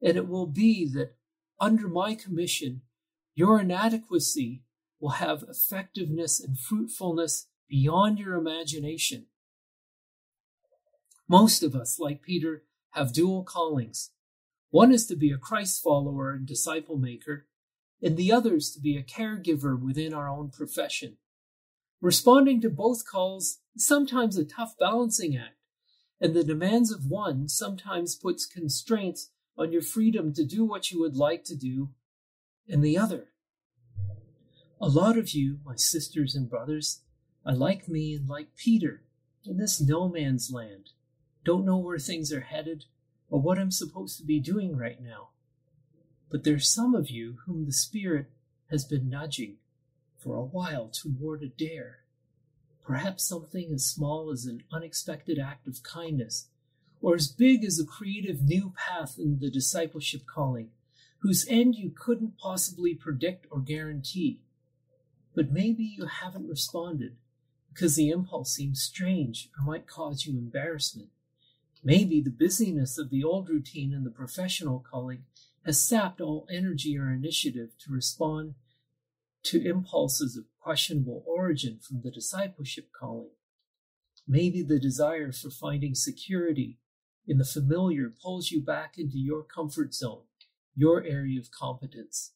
And 0.00 0.16
it 0.16 0.28
will 0.28 0.46
be 0.46 0.88
that 0.94 1.14
under 1.60 1.88
my 1.88 2.14
commission, 2.14 2.82
your 3.34 3.60
inadequacy 3.60 4.62
will 4.98 5.10
have 5.10 5.44
effectiveness 5.48 6.40
and 6.40 6.58
fruitfulness 6.58 7.48
beyond 7.68 8.18
your 8.18 8.34
imagination. 8.34 9.26
Most 11.28 11.62
of 11.62 11.74
us, 11.74 11.98
like 11.98 12.22
Peter, 12.22 12.64
have 12.90 13.12
dual 13.12 13.44
callings. 13.44 14.10
One 14.70 14.92
is 14.92 15.06
to 15.06 15.16
be 15.16 15.30
a 15.30 15.38
Christ 15.38 15.82
follower 15.82 16.32
and 16.32 16.46
disciple 16.46 16.96
maker, 16.96 17.46
and 18.02 18.16
the 18.16 18.32
other 18.32 18.54
is 18.54 18.70
to 18.72 18.80
be 18.80 18.96
a 18.96 19.02
caregiver 19.02 19.78
within 19.78 20.14
our 20.14 20.28
own 20.28 20.50
profession. 20.50 21.18
Responding 22.02 22.60
to 22.62 22.68
both 22.68 23.06
calls 23.06 23.60
is 23.76 23.86
sometimes 23.86 24.36
a 24.36 24.44
tough 24.44 24.74
balancing 24.76 25.36
act, 25.36 25.54
and 26.20 26.34
the 26.34 26.42
demands 26.42 26.90
of 26.90 27.08
one 27.08 27.48
sometimes 27.48 28.16
puts 28.16 28.44
constraints 28.44 29.30
on 29.56 29.70
your 29.70 29.82
freedom 29.82 30.34
to 30.34 30.44
do 30.44 30.64
what 30.64 30.90
you 30.90 30.98
would 30.98 31.14
like 31.14 31.44
to 31.44 31.54
do 31.54 31.90
in 32.66 32.80
the 32.80 32.98
other. 32.98 33.28
A 34.80 34.88
lot 34.88 35.16
of 35.16 35.30
you, 35.30 35.60
my 35.64 35.76
sisters 35.76 36.34
and 36.34 36.50
brothers, 36.50 37.02
are 37.46 37.54
like 37.54 37.88
me 37.88 38.16
and 38.16 38.28
like 38.28 38.56
Peter 38.56 39.04
in 39.46 39.58
this 39.58 39.80
no 39.80 40.08
man's 40.08 40.50
land. 40.50 40.90
Don't 41.44 41.64
know 41.64 41.78
where 41.78 42.00
things 42.00 42.32
are 42.32 42.40
headed 42.40 42.86
or 43.30 43.40
what 43.40 43.60
I'm 43.60 43.70
supposed 43.70 44.18
to 44.18 44.24
be 44.24 44.40
doing 44.40 44.76
right 44.76 45.00
now. 45.00 45.28
But 46.32 46.42
there's 46.42 46.68
some 46.68 46.96
of 46.96 47.10
you 47.10 47.36
whom 47.46 47.64
the 47.64 47.72
Spirit 47.72 48.26
has 48.70 48.84
been 48.84 49.08
nudging 49.08 49.58
for 50.22 50.36
a 50.36 50.44
while 50.44 50.88
toward 50.88 51.42
a 51.42 51.48
dare. 51.48 52.00
Perhaps 52.84 53.28
something 53.28 53.72
as 53.72 53.86
small 53.86 54.30
as 54.30 54.44
an 54.44 54.62
unexpected 54.72 55.38
act 55.38 55.66
of 55.66 55.82
kindness, 55.82 56.48
or 57.00 57.14
as 57.14 57.28
big 57.28 57.64
as 57.64 57.78
a 57.78 57.86
creative 57.86 58.42
new 58.42 58.72
path 58.76 59.18
in 59.18 59.38
the 59.40 59.50
discipleship 59.50 60.22
calling, 60.26 60.70
whose 61.20 61.46
end 61.48 61.74
you 61.74 61.90
couldn't 61.90 62.38
possibly 62.38 62.94
predict 62.94 63.46
or 63.50 63.60
guarantee. 63.60 64.40
But 65.34 65.52
maybe 65.52 65.84
you 65.84 66.06
haven't 66.06 66.48
responded 66.48 67.16
because 67.72 67.96
the 67.96 68.10
impulse 68.10 68.54
seems 68.54 68.82
strange 68.82 69.48
or 69.58 69.64
might 69.64 69.86
cause 69.86 70.26
you 70.26 70.36
embarrassment. 70.36 71.08
Maybe 71.82 72.20
the 72.20 72.30
busyness 72.30 72.98
of 72.98 73.10
the 73.10 73.24
old 73.24 73.48
routine 73.48 73.92
and 73.94 74.04
the 74.04 74.10
professional 74.10 74.84
calling 74.88 75.24
has 75.64 75.80
sapped 75.80 76.20
all 76.20 76.46
energy 76.50 76.98
or 76.98 77.10
initiative 77.10 77.70
to 77.84 77.92
respond 77.92 78.54
to 79.44 79.66
impulses 79.66 80.36
of 80.36 80.44
questionable 80.60 81.24
origin 81.26 81.80
from 81.80 82.02
the 82.02 82.10
discipleship 82.10 82.88
calling. 82.98 83.30
Maybe 84.26 84.62
the 84.62 84.78
desire 84.78 85.32
for 85.32 85.50
finding 85.50 85.94
security 85.94 86.78
in 87.26 87.38
the 87.38 87.44
familiar 87.44 88.12
pulls 88.22 88.50
you 88.50 88.62
back 88.62 88.94
into 88.98 89.18
your 89.18 89.42
comfort 89.42 89.94
zone, 89.94 90.22
your 90.74 91.04
area 91.04 91.40
of 91.40 91.50
competence. 91.50 92.32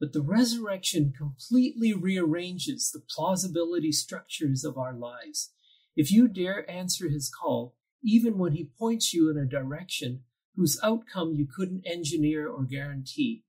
But 0.00 0.12
the 0.12 0.22
resurrection 0.22 1.12
completely 1.16 1.92
rearranges 1.92 2.90
the 2.90 3.00
plausibility 3.00 3.92
structures 3.92 4.64
of 4.64 4.76
our 4.76 4.92
lives. 4.92 5.52
If 5.96 6.10
you 6.10 6.28
dare 6.28 6.68
answer 6.70 7.08
his 7.08 7.30
call, 7.30 7.76
even 8.02 8.38
when 8.38 8.52
he 8.52 8.70
points 8.78 9.14
you 9.14 9.30
in 9.30 9.38
a 9.38 9.46
direction 9.46 10.24
whose 10.56 10.78
outcome 10.82 11.32
you 11.34 11.46
couldn't 11.46 11.86
engineer 11.86 12.48
or 12.48 12.64
guarantee, 12.64 13.44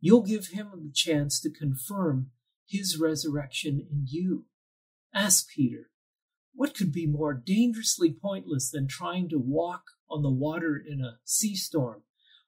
You'll 0.00 0.22
give 0.22 0.48
him 0.48 0.70
the 0.74 0.92
chance 0.92 1.40
to 1.40 1.50
confirm 1.50 2.30
his 2.66 2.98
resurrection 2.98 3.86
in 3.90 4.06
you. 4.06 4.46
Ask 5.14 5.50
Peter, 5.50 5.90
what 6.54 6.74
could 6.74 6.92
be 6.92 7.06
more 7.06 7.34
dangerously 7.34 8.12
pointless 8.12 8.70
than 8.70 8.88
trying 8.88 9.28
to 9.28 9.38
walk 9.38 9.82
on 10.08 10.22
the 10.22 10.30
water 10.30 10.76
in 10.76 11.00
a 11.00 11.18
sea 11.24 11.54
storm, 11.54 12.02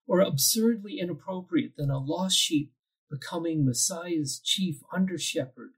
or 0.06 0.20
absurdly 0.20 0.98
inappropriate 0.98 1.76
than 1.76 1.90
a 1.90 1.98
lost 1.98 2.36
sheep 2.36 2.72
becoming 3.10 3.64
Messiah's 3.64 4.40
chief 4.42 4.80
under 4.92 5.18
shepherd 5.18 5.72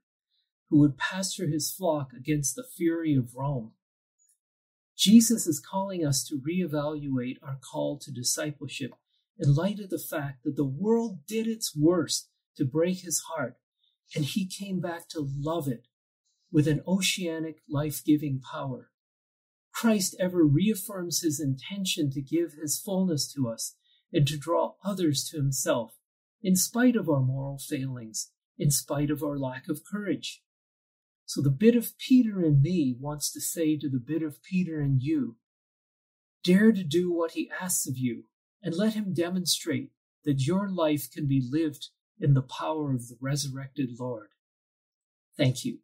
who 0.69 0.79
would 0.79 0.97
pasture 0.97 1.47
his 1.47 1.71
flock 1.71 2.11
against 2.13 2.55
the 2.55 2.63
fury 2.63 3.15
of 3.15 3.35
Rome? 3.35 3.73
Jesus 4.97 5.45
is 5.45 5.59
calling 5.59 6.05
us 6.05 6.23
to 6.27 6.39
reevaluate 6.39 7.37
our 7.43 7.59
call 7.61 7.97
to 7.99 8.11
discipleship 8.11 8.91
in 9.37 9.53
light 9.53 9.79
of 9.79 9.89
the 9.89 9.99
fact 9.99 10.43
that 10.43 10.55
the 10.55 10.65
world 10.65 11.19
did 11.27 11.47
its 11.47 11.75
worst 11.75 12.29
to 12.57 12.65
break 12.65 12.99
his 12.99 13.21
heart, 13.35 13.57
and 14.15 14.25
he 14.25 14.47
came 14.47 14.79
back 14.79 15.09
to 15.09 15.27
love 15.37 15.67
it 15.67 15.87
with 16.51 16.67
an 16.67 16.81
oceanic 16.87 17.57
life 17.69 18.01
giving 18.05 18.39
power. 18.39 18.91
Christ 19.73 20.15
ever 20.19 20.45
reaffirms 20.45 21.21
his 21.21 21.39
intention 21.39 22.09
to 22.11 22.21
give 22.21 22.53
his 22.53 22.79
fullness 22.79 23.31
to 23.33 23.49
us 23.49 23.75
and 24.13 24.25
to 24.27 24.37
draw 24.37 24.75
others 24.85 25.27
to 25.29 25.37
himself, 25.37 25.97
in 26.41 26.55
spite 26.55 26.95
of 26.95 27.09
our 27.09 27.19
moral 27.19 27.57
failings, 27.57 28.31
in 28.57 28.71
spite 28.71 29.11
of 29.11 29.21
our 29.21 29.37
lack 29.37 29.67
of 29.67 29.81
courage. 29.91 30.43
So 31.25 31.41
the 31.41 31.49
bit 31.49 31.75
of 31.75 31.97
Peter 31.97 32.41
in 32.41 32.61
me 32.61 32.95
wants 32.97 33.33
to 33.33 33.41
say 33.41 33.77
to 33.77 33.89
the 33.89 33.99
bit 33.99 34.23
of 34.23 34.41
Peter 34.43 34.79
in 34.79 34.99
you, 35.01 35.35
dare 36.43 36.71
to 36.71 36.83
do 36.83 37.11
what 37.11 37.31
he 37.31 37.51
asks 37.59 37.87
of 37.87 37.97
you 37.97 38.25
and 38.65 38.75
let 38.75 38.95
him 38.95 39.13
demonstrate 39.13 39.91
that 40.25 40.45
your 40.45 40.67
life 40.67 41.09
can 41.09 41.27
be 41.27 41.47
lived 41.47 41.89
in 42.19 42.33
the 42.33 42.41
power 42.41 42.91
of 42.91 43.07
the 43.07 43.17
resurrected 43.21 43.91
Lord. 43.99 44.29
Thank 45.37 45.63
you. 45.63 45.79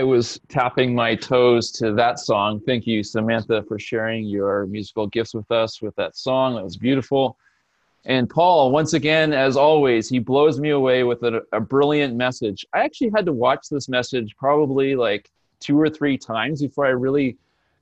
I 0.00 0.02
was 0.02 0.40
tapping 0.48 0.94
my 0.94 1.14
toes 1.14 1.70
to 1.72 1.92
that 1.92 2.18
song. 2.18 2.58
Thank 2.64 2.86
you, 2.86 3.04
Samantha, 3.04 3.62
for 3.68 3.78
sharing 3.78 4.24
your 4.24 4.64
musical 4.64 5.06
gifts 5.06 5.34
with 5.34 5.50
us 5.50 5.82
with 5.82 5.94
that 5.96 6.16
song. 6.16 6.54
That 6.54 6.64
was 6.64 6.78
beautiful. 6.78 7.36
And 8.06 8.30
Paul, 8.30 8.72
once 8.72 8.94
again, 8.94 9.34
as 9.34 9.58
always, 9.58 10.08
he 10.08 10.18
blows 10.18 10.58
me 10.58 10.70
away 10.70 11.04
with 11.04 11.22
a, 11.22 11.42
a, 11.52 11.60
brilliant 11.60 12.16
message. 12.16 12.64
I 12.72 12.80
actually 12.80 13.10
had 13.14 13.26
to 13.26 13.34
watch 13.34 13.68
this 13.68 13.90
message 13.90 14.34
probably 14.38 14.96
like 14.96 15.30
two 15.58 15.78
or 15.78 15.90
three 15.90 16.16
times 16.16 16.62
before 16.62 16.86
I 16.86 16.90
really 16.90 17.36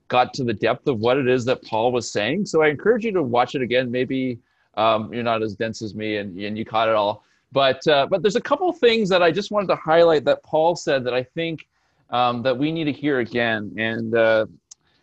got 0.09 0.33
to 0.33 0.43
the 0.43 0.53
depth 0.53 0.89
of 0.89 0.99
what 0.99 1.15
it 1.15 1.29
is 1.29 1.45
that 1.45 1.63
Paul 1.63 1.93
was 1.93 2.11
saying. 2.11 2.47
So 2.47 2.61
I 2.61 2.67
encourage 2.67 3.05
you 3.05 3.13
to 3.13 3.23
watch 3.23 3.55
it 3.55 3.61
again, 3.61 3.89
maybe 3.89 4.39
Um, 4.75 5.13
you're 5.13 5.23
not 5.23 5.41
as 5.41 5.55
dense 5.55 5.81
as 5.81 5.95
me, 5.95 6.17
and, 6.17 6.37
and 6.37 6.57
you 6.57 6.65
caught 6.65 6.89
it 6.89 6.95
all. 6.95 7.23
But 7.53 7.87
uh, 7.87 8.07
but 8.11 8.21
there's 8.21 8.35
a 8.35 8.47
couple 8.49 8.69
things 8.73 9.07
that 9.07 9.23
I 9.23 9.31
just 9.31 9.51
wanted 9.51 9.67
to 9.67 9.77
highlight 9.77 10.25
that 10.25 10.43
Paul 10.43 10.75
said 10.75 11.05
that 11.05 11.13
I 11.13 11.23
think 11.23 11.65
um, 12.09 12.41
that 12.43 12.57
we 12.57 12.71
need 12.71 12.85
to 12.85 12.91
hear 12.91 13.19
again. 13.19 13.73
And 13.77 14.15
uh, 14.15 14.45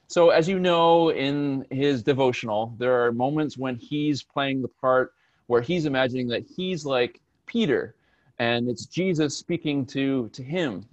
so, 0.08 0.30
as 0.30 0.48
you 0.48 0.58
know, 0.58 1.10
in 1.10 1.66
his 1.70 2.02
devotional, 2.02 2.74
there 2.78 3.04
are 3.04 3.12
moments 3.12 3.56
when 3.56 3.76
he's 3.76 4.22
playing 4.22 4.62
the 4.62 4.68
part 4.68 5.12
where 5.46 5.62
he's 5.62 5.86
imagining 5.86 6.28
that 6.28 6.44
he's 6.44 6.84
like 6.84 7.20
Peter, 7.46 7.94
and 8.38 8.68
it's 8.68 8.86
Jesus 8.86 9.36
speaking 9.36 9.86
to 9.86 10.28
to 10.30 10.42
him. 10.42 10.84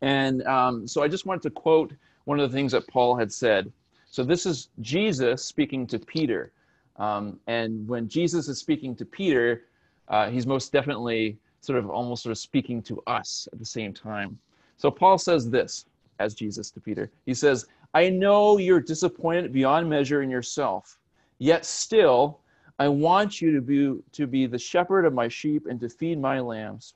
And 0.00 0.42
um, 0.46 0.86
so, 0.86 1.02
I 1.02 1.08
just 1.08 1.26
wanted 1.26 1.42
to 1.42 1.50
quote 1.50 1.92
one 2.24 2.38
of 2.38 2.50
the 2.50 2.56
things 2.56 2.72
that 2.72 2.86
Paul 2.88 3.16
had 3.16 3.32
said. 3.32 3.72
So 4.10 4.24
this 4.24 4.46
is 4.46 4.68
Jesus 4.80 5.44
speaking 5.44 5.86
to 5.88 5.98
Peter. 5.98 6.52
Um, 6.96 7.38
and 7.46 7.86
when 7.86 8.08
Jesus 8.08 8.48
is 8.48 8.58
speaking 8.58 8.94
to 8.96 9.04
Peter, 9.04 9.64
uh, 10.08 10.28
he's 10.30 10.46
most 10.46 10.72
definitely 10.72 11.38
sort 11.60 11.78
of 11.78 11.88
almost 11.90 12.22
sort 12.22 12.32
of 12.32 12.38
speaking 12.38 12.82
to 12.82 13.00
us 13.06 13.48
at 13.52 13.58
the 13.58 13.64
same 13.64 13.92
time. 13.92 14.38
So 14.78 14.90
Paul 14.90 15.18
says 15.18 15.50
this 15.50 15.84
as 16.18 16.34
Jesus 16.34 16.70
to 16.70 16.80
Peter. 16.80 17.10
He 17.26 17.34
says, 17.34 17.66
I 17.94 18.08
know 18.08 18.58
you're 18.58 18.80
disappointed 18.80 19.52
beyond 19.52 19.88
measure 19.88 20.22
in 20.22 20.30
yourself, 20.30 20.98
yet 21.38 21.64
still 21.64 22.40
I 22.78 22.88
want 22.88 23.40
you 23.40 23.52
to 23.52 23.60
be, 23.60 24.00
to 24.12 24.26
be 24.26 24.46
the 24.46 24.58
shepherd 24.58 25.04
of 25.04 25.12
my 25.12 25.28
sheep 25.28 25.66
and 25.66 25.80
to 25.80 25.88
feed 25.88 26.20
my 26.20 26.40
lambs. 26.40 26.94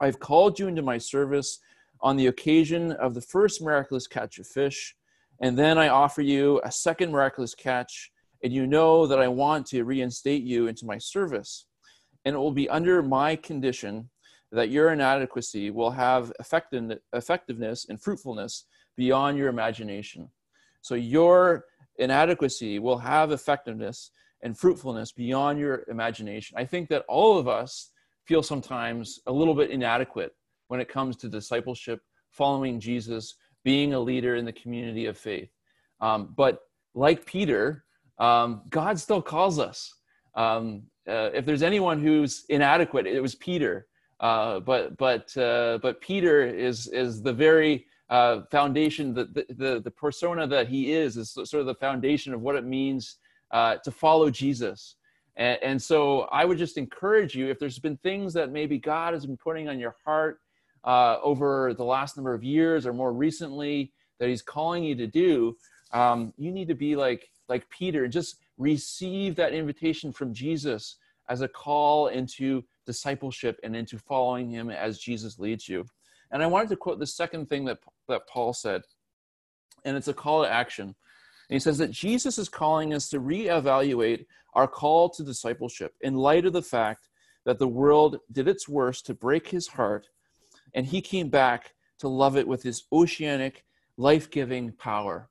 I've 0.00 0.20
called 0.20 0.58
you 0.58 0.68
into 0.68 0.82
my 0.82 0.98
service 0.98 1.58
on 2.00 2.16
the 2.16 2.28
occasion 2.28 2.92
of 2.92 3.14
the 3.14 3.20
first 3.20 3.62
miraculous 3.62 4.06
catch 4.06 4.38
of 4.38 4.46
fish, 4.46 4.96
and 5.40 5.58
then 5.58 5.78
I 5.78 5.88
offer 5.88 6.22
you 6.22 6.60
a 6.64 6.72
second 6.72 7.12
miraculous 7.12 7.54
catch, 7.54 8.10
and 8.42 8.52
you 8.52 8.66
know 8.66 9.06
that 9.06 9.20
I 9.20 9.28
want 9.28 9.66
to 9.66 9.84
reinstate 9.84 10.42
you 10.42 10.66
into 10.66 10.86
my 10.86 10.98
service 10.98 11.66
and 12.24 12.34
it 12.34 12.38
will 12.38 12.52
be 12.52 12.68
under 12.68 13.02
my 13.02 13.36
condition 13.36 14.08
that 14.52 14.70
your 14.70 14.92
inadequacy 14.92 15.70
will 15.70 15.90
have 15.90 16.32
effectiveness 16.40 17.86
and 17.88 18.00
fruitfulness 18.00 18.64
beyond 18.96 19.38
your 19.38 19.48
imagination. 19.48 20.28
So 20.82 20.94
your 20.94 21.66
inadequacy 21.98 22.78
will 22.78 22.98
have 22.98 23.32
effectiveness 23.32 24.10
and 24.42 24.58
fruitfulness 24.58 25.12
beyond 25.12 25.58
your 25.58 25.84
imagination. 25.88 26.56
I 26.58 26.64
think 26.64 26.88
that 26.88 27.04
all 27.08 27.38
of 27.38 27.46
us 27.46 27.90
feel 28.24 28.42
sometimes 28.42 29.20
a 29.26 29.32
little 29.32 29.54
bit 29.54 29.70
inadequate 29.70 30.34
when 30.68 30.80
it 30.80 30.88
comes 30.88 31.16
to 31.16 31.28
discipleship, 31.28 32.00
following 32.30 32.80
Jesus, 32.80 33.34
being 33.64 33.92
a 33.92 34.00
leader 34.00 34.36
in 34.36 34.44
the 34.44 34.52
community 34.52 35.06
of 35.06 35.18
faith. 35.18 35.50
Um, 36.00 36.32
but 36.36 36.60
like 36.94 37.26
Peter, 37.26 37.84
um, 38.18 38.62
God 38.70 38.98
still 38.98 39.20
calls 39.20 39.58
us. 39.58 39.94
Um, 40.34 40.84
uh, 41.08 41.30
if 41.34 41.44
there's 41.44 41.62
anyone 41.62 42.00
who's 42.00 42.44
inadequate, 42.48 43.06
it 43.06 43.20
was 43.20 43.34
Peter. 43.34 43.86
Uh, 44.20 44.60
but 44.60 44.96
but 44.98 45.34
uh, 45.38 45.78
but 45.82 46.00
Peter 46.00 46.46
is 46.46 46.86
is 46.88 47.22
the 47.22 47.32
very 47.32 47.86
uh, 48.10 48.42
foundation, 48.50 49.14
the, 49.14 49.24
the 49.56 49.80
the 49.82 49.90
persona 49.90 50.46
that 50.46 50.68
he 50.68 50.92
is 50.92 51.16
is 51.16 51.30
sort 51.30 51.54
of 51.54 51.66
the 51.66 51.74
foundation 51.74 52.34
of 52.34 52.42
what 52.42 52.54
it 52.54 52.64
means 52.64 53.16
uh, 53.50 53.76
to 53.76 53.90
follow 53.90 54.30
Jesus. 54.30 54.96
And, 55.36 55.58
and, 55.62 55.82
so 55.82 56.22
I 56.32 56.44
would 56.44 56.58
just 56.58 56.76
encourage 56.76 57.34
you, 57.34 57.48
if 57.48 57.58
there's 57.58 57.78
been 57.78 57.96
things 57.98 58.34
that 58.34 58.50
maybe 58.50 58.78
God 58.78 59.14
has 59.14 59.24
been 59.24 59.36
putting 59.36 59.68
on 59.68 59.78
your 59.78 59.96
heart 60.04 60.40
uh, 60.84 61.18
over 61.22 61.72
the 61.72 61.84
last 61.84 62.16
number 62.16 62.34
of 62.34 62.42
years 62.42 62.84
or 62.84 62.92
more 62.92 63.12
recently 63.12 63.92
that 64.18 64.28
He's 64.28 64.42
calling 64.42 64.84
you 64.84 64.96
to 64.96 65.06
do, 65.06 65.56
um, 65.92 66.34
you 66.36 66.50
need 66.50 66.68
to 66.68 66.74
be 66.74 66.94
like 66.94 67.30
like 67.48 67.68
Peter, 67.70 68.04
and 68.04 68.12
just 68.12 68.36
receive 68.58 69.34
that 69.36 69.54
invitation 69.54 70.12
from 70.12 70.34
Jesus 70.34 70.96
as 71.28 71.40
a 71.40 71.48
call 71.48 72.08
into 72.08 72.62
discipleship 72.90 73.60
and 73.62 73.76
into 73.76 73.98
following 73.98 74.50
him 74.50 74.70
as 74.70 74.98
Jesus 74.98 75.38
leads 75.38 75.68
you. 75.68 75.86
And 76.32 76.42
I 76.42 76.46
wanted 76.46 76.70
to 76.70 76.76
quote 76.76 76.98
the 76.98 77.06
second 77.06 77.48
thing 77.48 77.64
that, 77.66 77.78
that 78.08 78.26
Paul 78.28 78.52
said, 78.52 78.82
and 79.84 79.96
it's 79.96 80.08
a 80.08 80.14
call 80.14 80.42
to 80.42 80.50
action. 80.50 80.86
And 80.86 81.54
he 81.54 81.60
says 81.60 81.78
that 81.78 81.90
Jesus 81.90 82.38
is 82.38 82.48
calling 82.48 82.92
us 82.92 83.08
to 83.10 83.20
reevaluate 83.20 84.26
our 84.54 84.66
call 84.66 85.08
to 85.10 85.22
discipleship 85.22 85.94
in 86.00 86.14
light 86.14 86.46
of 86.46 86.52
the 86.52 86.62
fact 86.62 87.08
that 87.44 87.58
the 87.58 87.68
world 87.68 88.18
did 88.30 88.48
its 88.48 88.68
worst 88.68 89.06
to 89.06 89.14
break 89.14 89.48
his 89.48 89.68
heart, 89.68 90.08
and 90.74 90.86
he 90.86 91.00
came 91.00 91.28
back 91.28 91.74
to 92.00 92.08
love 92.08 92.36
it 92.36 92.46
with 92.46 92.62
his 92.62 92.84
oceanic, 92.92 93.64
life 93.96 94.30
giving 94.30 94.72
power. 94.72 95.28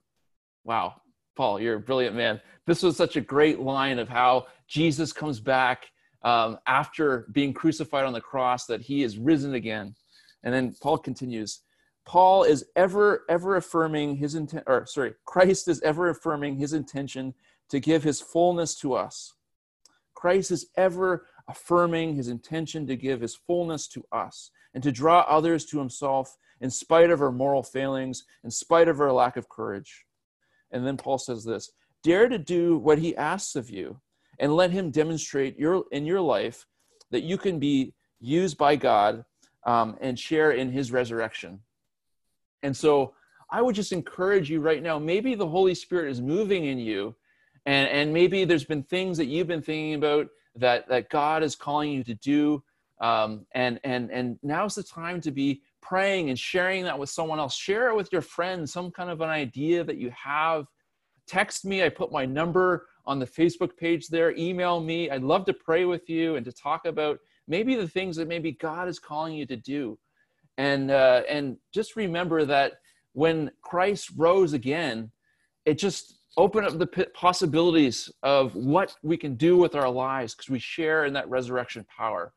Wow, 0.64 1.02
Paul, 1.36 1.60
you're 1.60 1.76
a 1.76 1.80
brilliant 1.80 2.16
man. 2.16 2.42
This 2.66 2.84
was 2.84 2.98
such 2.98 3.16
a 3.16 3.22
great 3.22 3.60
line 3.60 4.00
of 4.00 4.10
how 4.10 4.48
Jesus 4.68 5.14
comes 5.14 5.40
back 5.40 5.92
um, 6.24 6.58
after 6.68 7.28
being 7.32 7.54
crucified 7.54 8.06
on 8.06 8.14
the 8.14 8.22
cross, 8.22 8.66
that 8.66 8.82
he 8.82 9.04
is 9.04 9.18
risen 9.18 9.54
again. 9.54 9.96
And 10.44 10.54
then 10.54 10.76
Paul 10.82 10.98
continues 10.98 11.62
Paul 12.06 12.44
is 12.44 12.66
ever, 12.76 13.24
ever 13.30 13.56
affirming 13.56 14.16
his 14.16 14.34
intent, 14.34 14.64
or 14.66 14.86
sorry, 14.88 15.14
Christ 15.26 15.68
is 15.68 15.80
ever 15.82 16.10
affirming 16.10 16.58
his 16.58 16.74
intention 16.74 17.36
to 17.70 17.80
give 17.80 18.02
his 18.02 18.20
fullness 18.20 18.74
to 18.80 18.96
us. 18.96 19.36
Christ 20.16 20.50
is 20.50 20.68
ever 20.76 21.28
affirming 21.48 22.16
his 22.16 22.28
intention 22.28 22.88
to 22.88 22.96
give 22.96 23.22
his 23.22 23.36
fullness 23.36 23.88
to 23.90 24.04
us 24.12 24.50
and 24.74 24.84
to 24.84 24.92
draw 24.92 25.20
others 25.22 25.66
to 25.66 25.78
himself 25.78 26.36
in 26.62 26.70
spite 26.70 27.12
of 27.12 27.22
our 27.22 27.32
moral 27.32 27.64
failings, 27.64 28.26
in 28.44 28.50
spite 28.50 28.88
of 28.88 29.00
our 29.00 29.12
lack 29.12 29.38
of 29.38 29.48
courage. 29.48 30.06
And 30.72 30.86
then 30.86 30.98
Paul 30.98 31.20
says 31.20 31.44
this 31.44 31.72
dare 32.02 32.28
to 32.28 32.40
do 32.40 32.78
what 32.78 32.98
he 32.98 33.16
asks 33.16 33.56
of 33.56 33.70
you 33.70 34.00
and 34.40 34.56
let 34.56 34.72
him 34.72 34.92
demonstrate 34.92 35.58
your, 35.60 35.84
in 35.92 36.06
your 36.06 36.22
life 36.22 36.66
that 37.12 37.24
you 37.24 37.38
can 37.38 37.60
be 37.60 37.94
used 38.20 38.58
by 38.58 38.76
God 38.76 39.26
um, 39.66 39.98
and 40.02 40.18
share 40.18 40.52
in 40.52 40.72
his 40.72 40.92
resurrection. 40.92 41.60
And 42.64 42.76
so 42.76 43.14
I 43.50 43.62
would 43.62 43.76
just 43.76 43.92
encourage 43.92 44.50
you 44.50 44.62
right 44.62 44.82
now 44.82 45.00
maybe 45.00 45.36
the 45.36 45.48
Holy 45.48 45.76
Spirit 45.76 46.12
is 46.12 46.22
moving 46.22 46.66
in 46.66 46.78
you, 46.78 47.16
and, 47.66 47.90
and 47.90 48.14
maybe 48.14 48.46
there's 48.46 48.64
been 48.64 48.84
things 48.84 49.18
that 49.18 49.26
you've 49.26 49.48
been 49.48 49.62
thinking 49.62 49.96
about 49.96 50.28
that, 50.56 50.88
that 50.90 51.10
God 51.10 51.44
is 51.44 51.56
calling 51.56 51.92
you 51.92 52.04
to 52.04 52.16
do. 52.16 52.64
Um, 53.02 53.46
and, 53.54 53.80
and, 53.84 54.12
and 54.12 54.38
now's 54.44 54.76
the 54.76 54.84
time 54.84 55.22
to 55.22 55.32
be 55.32 55.62
praying 55.82 56.30
and 56.30 56.38
sharing 56.38 56.84
that 56.84 57.00
with 57.00 57.10
someone 57.10 57.40
else. 57.40 57.56
Share 57.56 57.90
it 57.90 57.96
with 57.96 58.12
your 58.12 58.22
friends, 58.22 58.74
some 58.74 58.92
kind 58.92 59.10
of 59.10 59.22
an 59.22 59.30
idea 59.30 59.84
that 59.84 59.98
you 59.98 60.12
have. 60.12 60.68
Text 61.30 61.64
me. 61.64 61.84
I 61.84 61.90
put 61.90 62.12
my 62.12 62.26
number 62.26 62.88
on 63.06 63.20
the 63.20 63.26
Facebook 63.26 63.78
page 63.78 64.08
there. 64.08 64.36
Email 64.36 64.82
me. 64.82 65.12
I'd 65.12 65.22
love 65.22 65.46
to 65.46 65.54
pray 65.54 65.86
with 65.86 66.10
you 66.10 66.36
and 66.38 66.46
to 66.46 66.52
talk 66.52 66.86
about 66.86 67.20
maybe 67.48 67.76
the 67.76 67.88
things 67.88 68.16
that 68.16 68.28
maybe 68.28 68.54
God 68.54 68.88
is 68.88 68.98
calling 68.98 69.36
you 69.36 69.46
to 69.46 69.56
do. 69.56 70.00
And, 70.58 70.90
uh, 70.90 71.22
and 71.30 71.58
just 71.72 71.96
remember 71.96 72.46
that 72.46 72.74
when 73.14 73.52
Christ 73.62 74.10
rose 74.18 74.54
again, 74.54 75.12
it 75.66 75.76
just 75.76 76.20
opened 76.36 76.66
up 76.66 76.80
the 76.80 77.08
possibilities 77.14 78.12
of 78.24 78.56
what 78.56 78.96
we 79.04 79.16
can 79.16 79.36
do 79.36 79.56
with 79.56 79.76
our 79.76 79.90
lives 79.90 80.34
because 80.34 80.50
we 80.50 80.58
share 80.58 81.06
in 81.06 81.14
that 81.14 81.30
resurrection 81.30 81.86
power. 81.96 82.34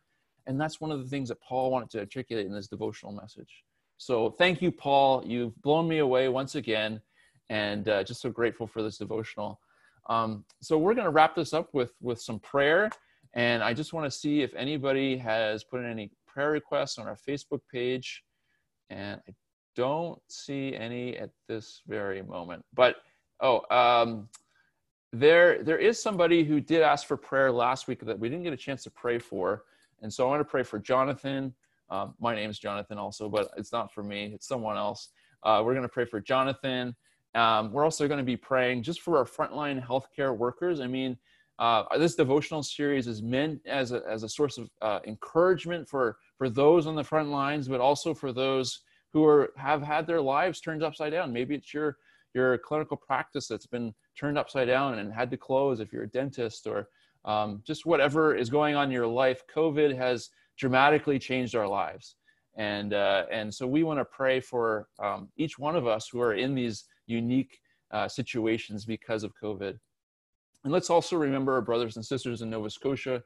And 0.46 0.61
that's 0.61 0.81
one 0.81 0.90
of 0.90 1.02
the 1.02 1.09
things 1.09 1.31
that 1.31 1.40
Paul 1.40 1.70
wanted 1.70 1.88
to 1.90 2.00
articulate 2.00 2.46
in 2.46 2.52
this 2.52 2.68
devotional 2.68 3.12
message. 3.12 3.64
So 3.96 4.31
thank 4.31 4.61
you, 4.61 4.70
Paul. 4.72 5.22
You've 5.24 5.61
blown 5.62 5.88
me 5.88 5.98
away 5.98 6.28
once 6.28 6.57
again, 6.57 7.00
and 7.52 7.86
uh, 7.90 8.02
just 8.02 8.22
so 8.22 8.30
grateful 8.30 8.66
for 8.66 8.82
this 8.82 8.96
devotional. 8.96 9.60
Um, 10.08 10.44
so 10.62 10.78
we're 10.78 10.94
going 10.94 11.04
to 11.04 11.10
wrap 11.10 11.36
this 11.36 11.52
up 11.52 11.68
with 11.74 11.92
with 12.00 12.20
some 12.20 12.40
prayer, 12.40 12.90
and 13.34 13.62
I 13.62 13.74
just 13.74 13.92
want 13.92 14.10
to 14.10 14.10
see 14.10 14.40
if 14.40 14.54
anybody 14.54 15.18
has 15.18 15.62
put 15.62 15.80
in 15.80 15.90
any 15.90 16.10
prayer 16.26 16.50
requests 16.50 16.98
on 16.98 17.06
our 17.06 17.16
Facebook 17.16 17.60
page, 17.70 18.24
and 18.88 19.20
I 19.28 19.34
don't 19.76 20.18
see 20.28 20.74
any 20.74 21.18
at 21.18 21.30
this 21.46 21.82
very 21.86 22.22
moment. 22.22 22.64
But 22.72 22.96
oh, 23.40 23.60
um, 23.70 24.28
there 25.12 25.62
there 25.62 25.78
is 25.78 26.02
somebody 26.02 26.44
who 26.44 26.58
did 26.58 26.80
ask 26.80 27.06
for 27.06 27.18
prayer 27.18 27.52
last 27.52 27.86
week 27.86 28.00
that 28.06 28.18
we 28.18 28.30
didn't 28.30 28.44
get 28.44 28.54
a 28.54 28.64
chance 28.66 28.82
to 28.84 28.90
pray 28.90 29.18
for. 29.18 29.64
And 30.00 30.12
so 30.12 30.26
I 30.26 30.30
want 30.30 30.40
to 30.40 30.50
pray 30.50 30.62
for 30.62 30.78
Jonathan. 30.78 31.54
Um, 31.90 32.14
my 32.18 32.34
name 32.34 32.48
is 32.48 32.58
Jonathan 32.58 32.96
also, 32.96 33.28
but 33.28 33.50
it's 33.58 33.72
not 33.72 33.92
for 33.92 34.02
me, 34.02 34.32
it's 34.34 34.48
someone 34.48 34.78
else. 34.78 35.10
Uh, 35.42 35.60
we're 35.62 35.74
going 35.74 35.82
to 35.82 35.88
pray 35.88 36.06
for 36.06 36.20
Jonathan. 36.20 36.96
Um, 37.35 37.73
we're 37.73 37.85
also 37.85 38.07
going 38.09 38.18
to 38.18 38.25
be 38.25 38.37
praying 38.37 38.83
just 38.83 39.01
for 39.01 39.16
our 39.18 39.25
frontline 39.25 39.85
healthcare 39.85 40.37
workers. 40.37 40.81
I 40.81 40.87
mean, 40.87 41.16
uh, 41.59 41.85
this 41.97 42.14
devotional 42.14 42.62
series 42.62 43.07
is 43.07 43.23
meant 43.23 43.61
as 43.66 43.92
a, 43.92 44.03
as 44.09 44.23
a 44.23 44.29
source 44.29 44.59
of 44.59 44.68
uh, 44.81 45.01
encouragement 45.07 45.88
for, 45.88 46.16
for 46.37 46.49
those 46.49 46.87
on 46.87 46.95
the 46.95 47.05
front 47.05 47.29
lines, 47.31 47.68
but 47.68 47.81
also 47.81 48.14
for 48.14 48.33
those 48.33 48.81
who 49.12 49.25
are, 49.25 49.53
have 49.57 49.83
had 49.83 50.07
their 50.07 50.21
lives 50.21 50.61
turned 50.61 50.83
upside 50.83 51.12
down. 51.12 51.33
Maybe 51.33 51.55
it's 51.55 51.73
your, 51.73 51.99
your 52.35 52.59
clinical 52.59 52.97
practice 52.97 53.47
that's 53.47 53.66
been 53.66 53.95
turned 54.18 54.38
upside 54.38 54.66
down 54.68 54.99
and 54.99 55.12
had 55.12 55.31
to 55.31 55.37
close 55.37 55.81
if 55.81 55.92
you're 55.92 56.05
a 56.05 56.09
dentist 56.09 56.66
or 56.66 56.88
um, 57.25 57.62
just 57.66 57.87
whatever 57.87 58.35
is 58.35 58.51
going 58.51 58.75
on 58.75 58.87
in 58.87 58.92
your 58.92 59.07
life. 59.07 59.42
COVID 59.55 59.97
has 59.97 60.31
dramatically 60.59 61.18
changed 61.18 61.55
our 61.55 61.68
lives. 61.68 62.16
And, 62.57 62.92
uh, 62.92 63.25
and 63.31 63.53
so 63.55 63.66
we 63.66 63.83
want 63.83 64.01
to 64.01 64.05
pray 64.05 64.40
for 64.40 64.88
um, 64.99 65.29
each 65.37 65.59
one 65.59 65.77
of 65.77 65.87
us 65.87 66.09
who 66.11 66.21
are 66.21 66.35
in 66.35 66.55
these 66.55 66.85
unique 67.06 67.60
uh, 67.90 68.08
situations 68.08 68.84
because 68.84 69.24
of 69.24 69.32
COVID. 69.40 69.78
And 70.64 70.72
let's 70.72 70.90
also 70.90 71.16
remember 71.16 71.52
our 71.54 71.60
brothers 71.60 71.96
and 71.96 72.04
sisters 72.04 72.42
in 72.42 72.50
Nova 72.50 72.70
Scotia 72.70 73.22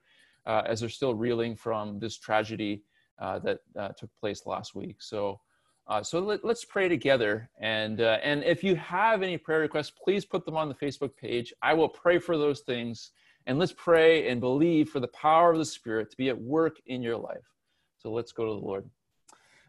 uh, 0.47 0.63
as 0.65 0.81
they're 0.81 0.89
still 0.89 1.15
reeling 1.15 1.57
from 1.57 1.99
this 1.99 2.19
tragedy 2.19 2.83
uh, 3.19 3.39
that 3.41 3.61
uh, 3.79 3.89
took 3.89 4.11
place 4.21 4.47
last 4.47 4.75
week. 4.75 4.97
So, 5.01 5.41
uh, 5.89 6.03
so 6.03 6.21
let, 6.21 6.45
us 6.45 6.65
pray 6.65 6.89
together. 6.89 7.49
And 7.61 8.01
uh, 8.01 8.19
and 8.23 8.43
if 8.45 8.65
you 8.65 8.75
have 8.77 9.23
any 9.23 9.39
prayer 9.39 9.61
requests, 9.61 9.91
please 9.91 10.25
put 10.25 10.45
them 10.45 10.57
on 10.57 10.69
the 10.69 10.75
Facebook 10.75 11.17
page. 11.17 11.53
I 11.63 11.75
will 11.75 11.89
pray 11.89 12.19
for 12.19 12.37
those 12.37 12.61
things. 12.61 13.13
And 13.49 13.61
let's 13.61 13.73
pray 13.73 14.29
and 14.29 14.41
believe 14.41 14.89
for 14.89 14.99
the 14.99 15.09
power 15.09 15.53
of 15.53 15.59
the 15.59 15.65
Spirit 15.65 16.11
to 16.11 16.17
be 16.17 16.29
at 16.29 16.39
work 16.39 16.79
in 16.87 17.01
your 17.01 17.17
life. 17.17 17.47
So 17.97 18.11
let's 18.11 18.33
go 18.33 18.45
to 18.45 18.61
the 18.61 18.67
Lord. 18.67 18.91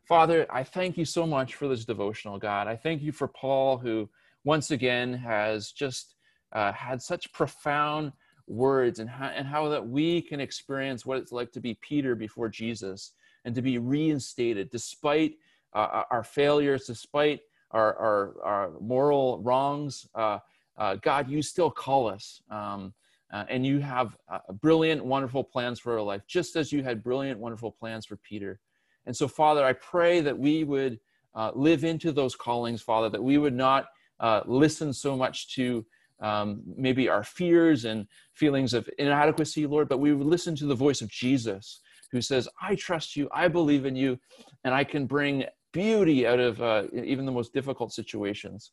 Father, 0.08 0.46
I 0.50 0.64
thank 0.64 0.98
you 0.98 1.04
so 1.04 1.28
much 1.28 1.56
for 1.56 1.68
this 1.68 1.84
devotional, 1.84 2.40
God. 2.40 2.68
I 2.68 2.78
thank 2.78 3.02
you 3.02 3.12
for 3.12 3.28
Paul, 3.28 3.78
who 3.78 4.10
once 4.46 4.72
again 4.72 5.14
has 5.14 5.74
just 5.74 6.16
uh, 6.54 6.72
had 6.72 7.02
such 7.02 7.34
profound 7.34 8.14
words 8.48 9.00
and 9.00 9.10
how, 9.10 9.26
and 9.28 9.46
how 9.46 9.68
that 9.68 9.86
we 9.86 10.22
can 10.22 10.40
experience 10.40 11.06
what 11.06 11.18
it's 11.18 11.34
like 11.34 11.52
to 11.52 11.60
be 11.60 11.78
Peter 11.82 12.16
before 12.16 12.48
Jesus 12.48 13.12
and 13.44 13.54
to 13.54 13.62
be 13.62 13.80
reinstated 13.80 14.70
despite 14.70 15.34
uh, 15.74 16.04
our 16.10 16.24
failures, 16.24 16.86
despite 16.86 17.42
our, 17.72 17.94
our, 17.98 18.36
our 18.46 18.72
moral 18.80 19.42
wrongs. 19.42 20.08
Uh, 20.16 20.40
uh, 20.78 20.96
God, 20.96 21.30
you 21.30 21.42
still 21.42 21.70
call 21.70 22.08
us. 22.08 22.42
Um, 22.50 22.94
uh, 23.34 23.44
and 23.50 23.66
you 23.66 23.80
have 23.80 24.16
uh, 24.32 24.40
brilliant, 24.62 25.04
wonderful 25.04 25.44
plans 25.44 25.82
for 25.82 25.96
our 25.96 26.02
life, 26.02 26.22
just 26.28 26.56
as 26.56 26.72
you 26.72 26.82
had 26.82 27.04
brilliant, 27.04 27.38
wonderful 27.38 27.72
plans 27.72 28.06
for 28.06 28.16
Peter. 28.16 28.62
And 29.08 29.16
so, 29.16 29.28
Father, 29.28 29.66
I 29.66 29.74
pray 29.74 30.20
that 30.22 30.38
we 30.38 30.64
would 30.64 31.00
uh, 31.34 31.52
live 31.56 31.84
into 31.84 32.12
those 32.12 32.36
callings, 32.36 32.82
Father, 32.84 33.10
that 33.10 33.24
we 33.24 33.40
would 33.40 33.56
not 33.56 33.86
listen 34.46 34.94
so 34.94 35.16
much 35.16 35.56
to 35.56 35.86
um, 36.20 36.62
maybe 36.76 37.10
our 37.10 37.24
fears 37.24 37.86
and 37.86 38.08
feelings 38.34 38.74
of 38.74 38.90
inadequacy, 38.98 39.66
Lord, 39.66 39.90
but 39.90 40.00
we 40.00 40.14
would 40.14 40.28
listen 40.28 40.56
to 40.58 40.66
the 40.66 40.76
voice 40.76 41.02
of 41.02 41.10
Jesus 41.10 41.82
who 42.12 42.22
says, 42.22 42.48
I 42.62 42.76
trust 42.76 43.16
you, 43.16 43.30
I 43.32 43.48
believe 43.48 43.86
in 43.86 43.96
you, 43.96 44.18
and 44.64 44.74
I 44.74 44.84
can 44.84 45.06
bring 45.06 45.46
beauty 45.74 46.26
out 46.26 46.40
of 46.40 46.62
uh, 46.62 46.84
even 46.94 47.26
the 47.26 47.32
most 47.32 47.54
difficult 47.54 47.94
situations. 47.94 48.72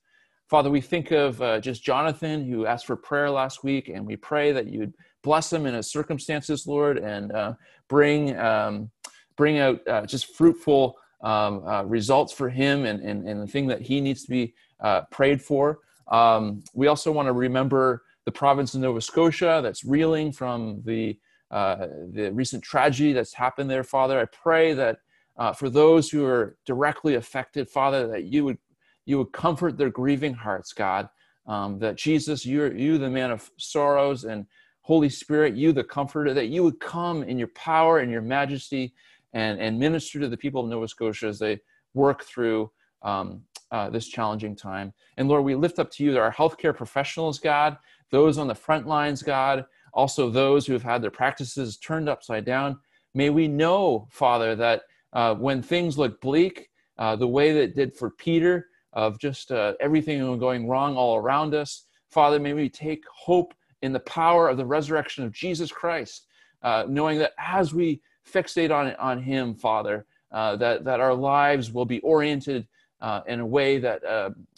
Father, 0.48 0.70
we 0.70 0.80
think 0.80 1.10
of 1.10 1.40
uh, 1.42 1.58
just 1.58 1.82
Jonathan 1.82 2.48
who 2.48 2.66
asked 2.66 2.86
for 2.86 2.96
prayer 2.96 3.30
last 3.30 3.64
week, 3.64 3.88
and 3.88 4.06
we 4.06 4.16
pray 4.16 4.52
that 4.52 4.68
you'd 4.68 4.94
bless 5.22 5.52
him 5.52 5.66
in 5.66 5.74
his 5.74 5.90
circumstances, 5.90 6.66
Lord, 6.66 6.98
and 6.98 7.32
uh, 7.32 7.54
bring 7.88 8.38
um, 8.38 8.90
bring 9.36 9.58
out 9.58 9.86
uh, 9.88 10.06
just 10.06 10.34
fruitful 10.34 10.96
um, 11.22 11.66
uh, 11.66 11.82
results 11.84 12.32
for 12.32 12.48
him 12.48 12.84
and, 12.84 13.00
and, 13.00 13.26
and 13.28 13.42
the 13.42 13.46
thing 13.46 13.66
that 13.66 13.80
he 13.80 14.00
needs 14.00 14.24
to 14.24 14.30
be 14.30 14.54
uh, 14.80 15.02
prayed 15.10 15.40
for. 15.40 15.80
Um, 16.08 16.62
we 16.74 16.86
also 16.86 17.10
want 17.10 17.26
to 17.26 17.32
remember 17.32 18.02
the 18.26 18.32
province 18.32 18.74
of 18.74 18.80
Nova 18.80 19.00
Scotia 19.00 19.60
that's 19.62 19.84
reeling 19.84 20.32
from 20.32 20.82
the 20.84 21.18
uh, 21.50 21.86
the 22.12 22.30
recent 22.32 22.64
tragedy 22.64 23.12
that's 23.12 23.32
happened 23.32 23.70
there, 23.70 23.84
Father. 23.84 24.18
I 24.18 24.24
pray 24.24 24.72
that 24.74 24.98
uh, 25.36 25.52
for 25.52 25.70
those 25.70 26.10
who 26.10 26.24
are 26.24 26.56
directly 26.66 27.14
affected, 27.14 27.68
Father, 27.68 28.08
that 28.08 28.24
you 28.24 28.44
would 28.44 28.58
you 29.06 29.18
would 29.18 29.32
comfort 29.32 29.76
their 29.76 29.90
grieving 29.90 30.34
hearts, 30.34 30.72
God. 30.72 31.08
Um, 31.46 31.78
that 31.78 31.96
Jesus, 31.96 32.44
you 32.44 32.72
you 32.72 32.98
the 32.98 33.10
man 33.10 33.30
of 33.30 33.50
sorrows, 33.58 34.24
and 34.24 34.46
Holy 34.80 35.08
Spirit, 35.08 35.54
you 35.54 35.72
the 35.72 35.84
comforter, 35.84 36.34
that 36.34 36.48
you 36.48 36.62
would 36.62 36.80
come 36.80 37.22
in 37.22 37.38
your 37.38 37.48
power 37.48 37.98
and 37.98 38.10
your 38.10 38.22
majesty 38.22 38.94
and 39.34 39.60
and 39.60 39.78
minister 39.78 40.18
to 40.20 40.28
the 40.28 40.36
people 40.36 40.62
of 40.62 40.70
Nova 40.70 40.88
Scotia 40.88 41.26
as 41.26 41.38
they 41.38 41.60
work 41.92 42.24
through 42.24 42.70
um, 43.02 43.42
uh, 43.70 43.90
this 43.90 44.08
challenging 44.08 44.56
time. 44.56 44.92
And 45.18 45.28
Lord, 45.28 45.44
we 45.44 45.54
lift 45.54 45.78
up 45.78 45.90
to 45.92 46.04
you 46.04 46.18
our 46.18 46.32
healthcare 46.32 46.74
professionals, 46.74 47.38
God, 47.38 47.76
those 48.10 48.38
on 48.38 48.48
the 48.48 48.54
front 48.54 48.86
lines, 48.86 49.22
God, 49.22 49.66
also 49.92 50.30
those 50.30 50.66
who 50.66 50.72
have 50.72 50.82
had 50.82 51.02
their 51.02 51.10
practices 51.10 51.76
turned 51.76 52.08
upside 52.08 52.44
down. 52.44 52.78
May 53.14 53.30
we 53.30 53.46
know, 53.46 54.08
Father, 54.10 54.56
that 54.56 54.82
uh, 55.12 55.34
when 55.34 55.62
things 55.62 55.98
look 55.98 56.20
bleak, 56.20 56.70
uh, 56.98 57.16
the 57.16 57.28
way 57.28 57.52
that 57.52 57.62
it 57.62 57.76
did 57.76 57.94
for 57.94 58.10
Peter, 58.10 58.66
of 58.94 59.18
just 59.18 59.50
uh, 59.50 59.74
everything 59.80 60.38
going 60.38 60.68
wrong 60.68 60.96
all 60.96 61.16
around 61.16 61.54
us, 61.54 61.86
Father, 62.10 62.38
may 62.38 62.52
we 62.52 62.68
take 62.68 63.02
hope 63.12 63.52
in 63.82 63.92
the 63.92 64.00
power 64.00 64.48
of 64.48 64.56
the 64.56 64.64
resurrection 64.64 65.24
of 65.24 65.32
Jesus 65.32 65.70
Christ, 65.70 66.26
uh, 66.62 66.84
knowing 66.88 67.18
that 67.18 67.32
as 67.38 67.74
we 67.74 68.00
fixate 68.30 68.70
on, 68.70 68.94
on 68.96 69.22
Him, 69.22 69.54
Father, 69.54 70.06
uh, 70.32 70.56
that, 70.56 70.84
that 70.84 71.00
our 71.00 71.14
lives 71.14 71.72
will 71.72 71.84
be 71.84 72.00
oriented 72.00 72.66
uh, 73.00 73.20
in 73.26 73.40
a 73.40 73.46
way 73.46 73.78
that, 73.78 74.02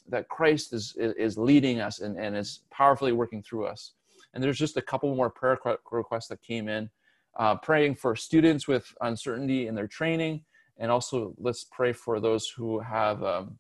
that 0.09 0.29
Christ 0.29 0.73
is, 0.73 0.95
is 0.97 1.37
leading 1.37 1.81
us 1.81 2.01
and, 2.01 2.19
and 2.19 2.37
is 2.37 2.61
powerfully 2.71 3.13
working 3.13 3.43
through 3.43 3.67
us. 3.67 3.93
And 4.35 4.43
there's 4.43 4.59
just 4.59 4.77
a 4.77 4.83
couple 4.83 5.15
more 5.15 5.31
prayer 5.31 5.59
requests 5.91 6.29
that 6.29 6.43
came 6.43 6.69
in. 6.69 6.91
Uh, 7.39 7.55
praying 7.55 7.95
for 7.95 8.17
students 8.17 8.67
with 8.67 8.95
uncertainty 9.03 9.67
in 9.67 9.75
their 9.75 9.87
training, 9.87 10.43
and 10.79 10.91
also 10.91 11.35
let's 11.39 11.65
pray 11.65 11.93
for 11.93 12.19
those 12.19 12.49
who 12.49 12.79
have 12.81 13.23
um, 13.23 13.59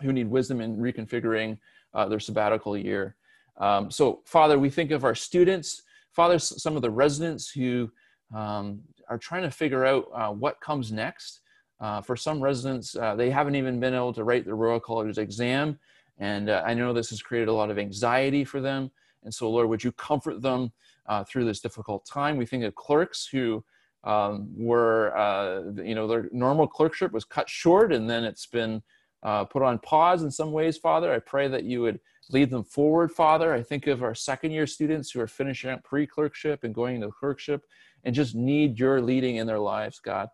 who 0.00 0.10
need 0.10 0.26
wisdom 0.26 0.62
in 0.62 0.78
reconfiguring 0.78 1.58
uh, 1.92 2.08
their 2.08 2.18
sabbatical 2.18 2.76
year. 2.78 3.16
Um, 3.58 3.90
so, 3.90 4.22
Father, 4.24 4.58
we 4.58 4.70
think 4.70 4.90
of 4.90 5.04
our 5.04 5.14
students, 5.14 5.82
Father, 6.12 6.38
some 6.38 6.76
of 6.76 6.82
the 6.82 6.90
residents 6.90 7.50
who 7.50 7.90
um, 8.34 8.80
are 9.08 9.18
trying 9.18 9.42
to 9.42 9.50
figure 9.50 9.84
out 9.84 10.08
uh, 10.14 10.30
what 10.30 10.60
comes 10.60 10.92
next. 10.92 11.40
Uh, 11.80 12.00
for 12.00 12.16
some 12.16 12.40
residents, 12.40 12.96
uh, 12.96 13.14
they 13.14 13.30
haven't 13.30 13.56
even 13.56 13.80
been 13.80 13.94
able 13.94 14.12
to 14.12 14.24
write 14.24 14.44
the 14.44 14.54
Royal 14.54 14.80
College 14.80 15.18
exam, 15.18 15.78
and 16.18 16.48
uh, 16.48 16.62
I 16.64 16.72
know 16.72 16.92
this 16.92 17.10
has 17.10 17.20
created 17.20 17.48
a 17.48 17.52
lot 17.52 17.70
of 17.70 17.78
anxiety 17.78 18.44
for 18.44 18.60
them. 18.60 18.90
And 19.24 19.34
so, 19.34 19.50
Lord, 19.50 19.68
would 19.68 19.82
you 19.82 19.92
comfort 19.92 20.40
them 20.40 20.72
uh, 21.06 21.24
through 21.24 21.44
this 21.46 21.60
difficult 21.60 22.06
time? 22.06 22.36
We 22.36 22.46
think 22.46 22.62
of 22.64 22.74
clerks 22.74 23.26
who 23.26 23.64
um, 24.04 24.48
were, 24.56 25.12
you 25.82 25.94
know, 25.94 26.06
their 26.06 26.28
normal 26.30 26.68
clerkship 26.68 27.10
was 27.12 27.24
cut 27.24 27.48
short 27.48 27.92
and 27.92 28.08
then 28.08 28.22
it's 28.22 28.46
been 28.46 28.82
put 29.22 29.62
on 29.62 29.78
pause 29.78 30.22
in 30.22 30.30
some 30.30 30.52
ways, 30.52 30.76
Father. 30.76 31.12
I 31.12 31.18
pray 31.18 31.48
that 31.48 31.64
you 31.64 31.80
would 31.80 31.98
lead 32.30 32.50
them 32.50 32.64
forward, 32.64 33.12
Father. 33.12 33.52
I 33.52 33.62
think 33.62 33.86
of 33.86 34.02
our 34.02 34.14
second 34.14 34.52
year 34.52 34.66
students 34.66 35.10
who 35.10 35.20
are 35.20 35.26
finishing 35.26 35.70
up 35.70 35.82
pre 35.84 36.06
clerkship 36.06 36.64
and 36.64 36.74
going 36.74 36.96
into 36.96 37.10
clerkship 37.10 37.64
and 38.04 38.14
just 38.14 38.34
need 38.34 38.78
your 38.78 39.00
leading 39.00 39.36
in 39.36 39.46
their 39.46 39.58
lives, 39.58 39.98
God. 39.98 40.28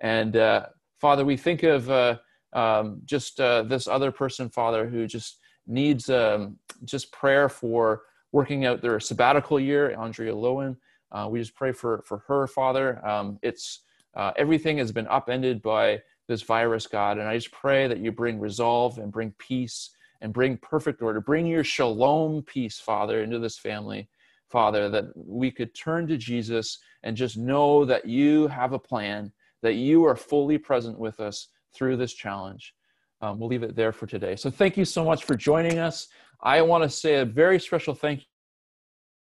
And 0.00 0.36
uh, 0.36 0.66
Father, 1.00 1.24
we 1.24 1.36
think 1.36 1.62
of 1.62 1.90
uh, 1.90 2.18
um, 2.52 3.00
just 3.04 3.40
uh, 3.40 3.62
this 3.62 3.86
other 3.86 4.10
person, 4.10 4.48
Father, 4.48 4.88
who 4.88 5.06
just 5.06 5.40
needs 5.66 6.08
um, 6.10 6.58
just 6.84 7.12
prayer 7.12 7.48
for 7.48 8.02
working 8.32 8.64
out 8.64 8.82
their 8.82 9.00
sabbatical 9.00 9.58
year, 9.58 9.98
Andrea 9.98 10.32
Lowen. 10.34 10.76
Uh, 11.12 11.28
we 11.30 11.38
just 11.38 11.54
pray 11.54 11.72
for, 11.72 12.02
for 12.06 12.22
her, 12.26 12.46
Father. 12.46 13.04
Um, 13.06 13.38
it's 13.42 13.82
uh, 14.14 14.32
everything 14.36 14.78
has 14.78 14.92
been 14.92 15.06
upended 15.08 15.62
by 15.62 16.00
this 16.28 16.42
virus, 16.42 16.86
God, 16.86 17.18
and 17.18 17.28
I 17.28 17.36
just 17.36 17.52
pray 17.52 17.86
that 17.86 17.98
you 17.98 18.10
bring 18.10 18.40
resolve 18.40 18.98
and 18.98 19.12
bring 19.12 19.32
peace 19.38 19.90
and 20.20 20.32
bring 20.32 20.56
perfect 20.56 21.02
order. 21.02 21.20
Bring 21.20 21.46
your 21.46 21.62
shalom 21.62 22.42
peace, 22.42 22.80
Father, 22.80 23.22
into 23.22 23.38
this 23.38 23.58
family, 23.58 24.08
Father, 24.48 24.88
that 24.88 25.06
we 25.14 25.50
could 25.50 25.74
turn 25.74 26.06
to 26.08 26.16
Jesus 26.16 26.78
and 27.02 27.16
just 27.16 27.36
know 27.36 27.84
that 27.84 28.06
you 28.06 28.46
have 28.48 28.72
a 28.72 28.78
plan, 28.78 29.32
that 29.62 29.74
you 29.74 30.04
are 30.04 30.16
fully 30.16 30.58
present 30.58 30.98
with 30.98 31.20
us 31.20 31.48
through 31.74 31.96
this 31.96 32.14
challenge. 32.14 32.74
Um, 33.20 33.38
we'll 33.38 33.48
leave 33.48 33.62
it 33.62 33.74
there 33.74 33.92
for 33.92 34.06
today. 34.06 34.36
So 34.36 34.50
thank 34.50 34.76
you 34.76 34.84
so 34.84 35.04
much 35.04 35.24
for 35.24 35.36
joining 35.36 35.78
us. 35.78 36.08
I 36.40 36.62
want 36.62 36.84
to 36.84 36.90
say 36.90 37.16
a 37.16 37.24
very 37.24 37.58
special 37.58 37.94
thank 37.94 38.26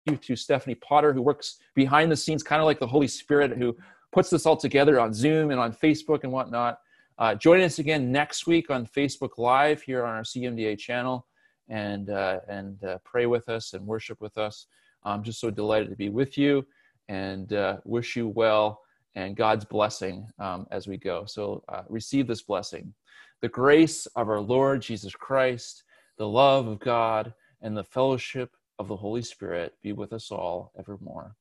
you 0.06 0.18
to 0.18 0.36
Stephanie 0.36 0.76
Potter, 0.76 1.14
who 1.14 1.22
works 1.22 1.58
behind 1.76 2.12
the 2.12 2.16
scenes, 2.16 2.44
kind 2.44 2.62
of 2.62 2.66
like 2.66 2.80
the 2.80 2.88
Holy 2.88 3.08
Spirit, 3.08 3.58
who 3.58 3.76
puts 4.12 4.30
this 4.30 4.46
all 4.46 4.58
together 4.58 5.00
on 5.00 5.14
Zoom 5.14 5.52
and 5.52 5.60
on 5.60 5.74
Facebook 5.74 6.24
and 6.24 6.32
whatnot. 6.32 6.80
Uh, 7.18 7.36
join 7.36 7.62
us 7.62 7.80
again 7.80 8.12
next 8.12 8.48
week 8.48 8.70
on 8.70 8.86
Facebook 8.86 9.38
Live 9.38 9.82
here 9.82 10.04
on 10.06 10.16
our 10.16 10.24
CMDA 10.24 10.78
channel 10.78 11.28
and, 11.70 12.10
uh, 12.10 12.40
and 12.48 12.84
uh, 12.84 12.98
pray 13.04 13.26
with 13.26 13.48
us 13.50 13.74
and 13.74 13.86
worship 13.86 14.20
with 14.22 14.38
us. 14.38 14.68
I'm 15.04 15.24
just 15.24 15.40
so 15.40 15.50
delighted 15.50 15.90
to 15.90 15.96
be 15.96 16.10
with 16.10 16.38
you 16.38 16.66
and 17.10 17.52
uh, 17.54 17.78
wish 17.84 18.16
you 18.16 18.28
well 18.28 18.82
and 19.16 19.36
God's 19.36 19.66
blessing 19.66 20.28
um, 20.40 20.68
as 20.72 20.88
we 20.88 20.98
go. 20.98 21.26
So 21.26 21.64
uh, 21.68 21.84
receive 21.90 22.28
this 22.28 22.42
blessing. 22.42 22.94
The 23.42 23.50
grace 23.50 24.06
of 24.16 24.30
our 24.30 24.40
Lord 24.40 24.82
Jesus 24.82 25.14
Christ 25.14 25.84
the 26.22 26.28
love 26.28 26.68
of 26.68 26.80
God, 26.80 27.34
and 27.64 27.76
the 27.76 27.84
fellowship 27.84 28.56
of 28.78 28.88
the 28.88 28.96
Holy 28.96 29.24
Spirit 29.24 29.74
be 29.82 29.92
with 29.92 30.14
us 30.14 30.32
all 30.32 30.72
evermore. 30.78 31.36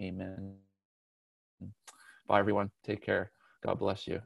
Amen. 0.00 0.54
Bye, 2.28 2.38
everyone. 2.38 2.70
Take 2.84 3.02
care. 3.02 3.32
God 3.64 3.80
bless 3.80 4.06
you. 4.06 4.22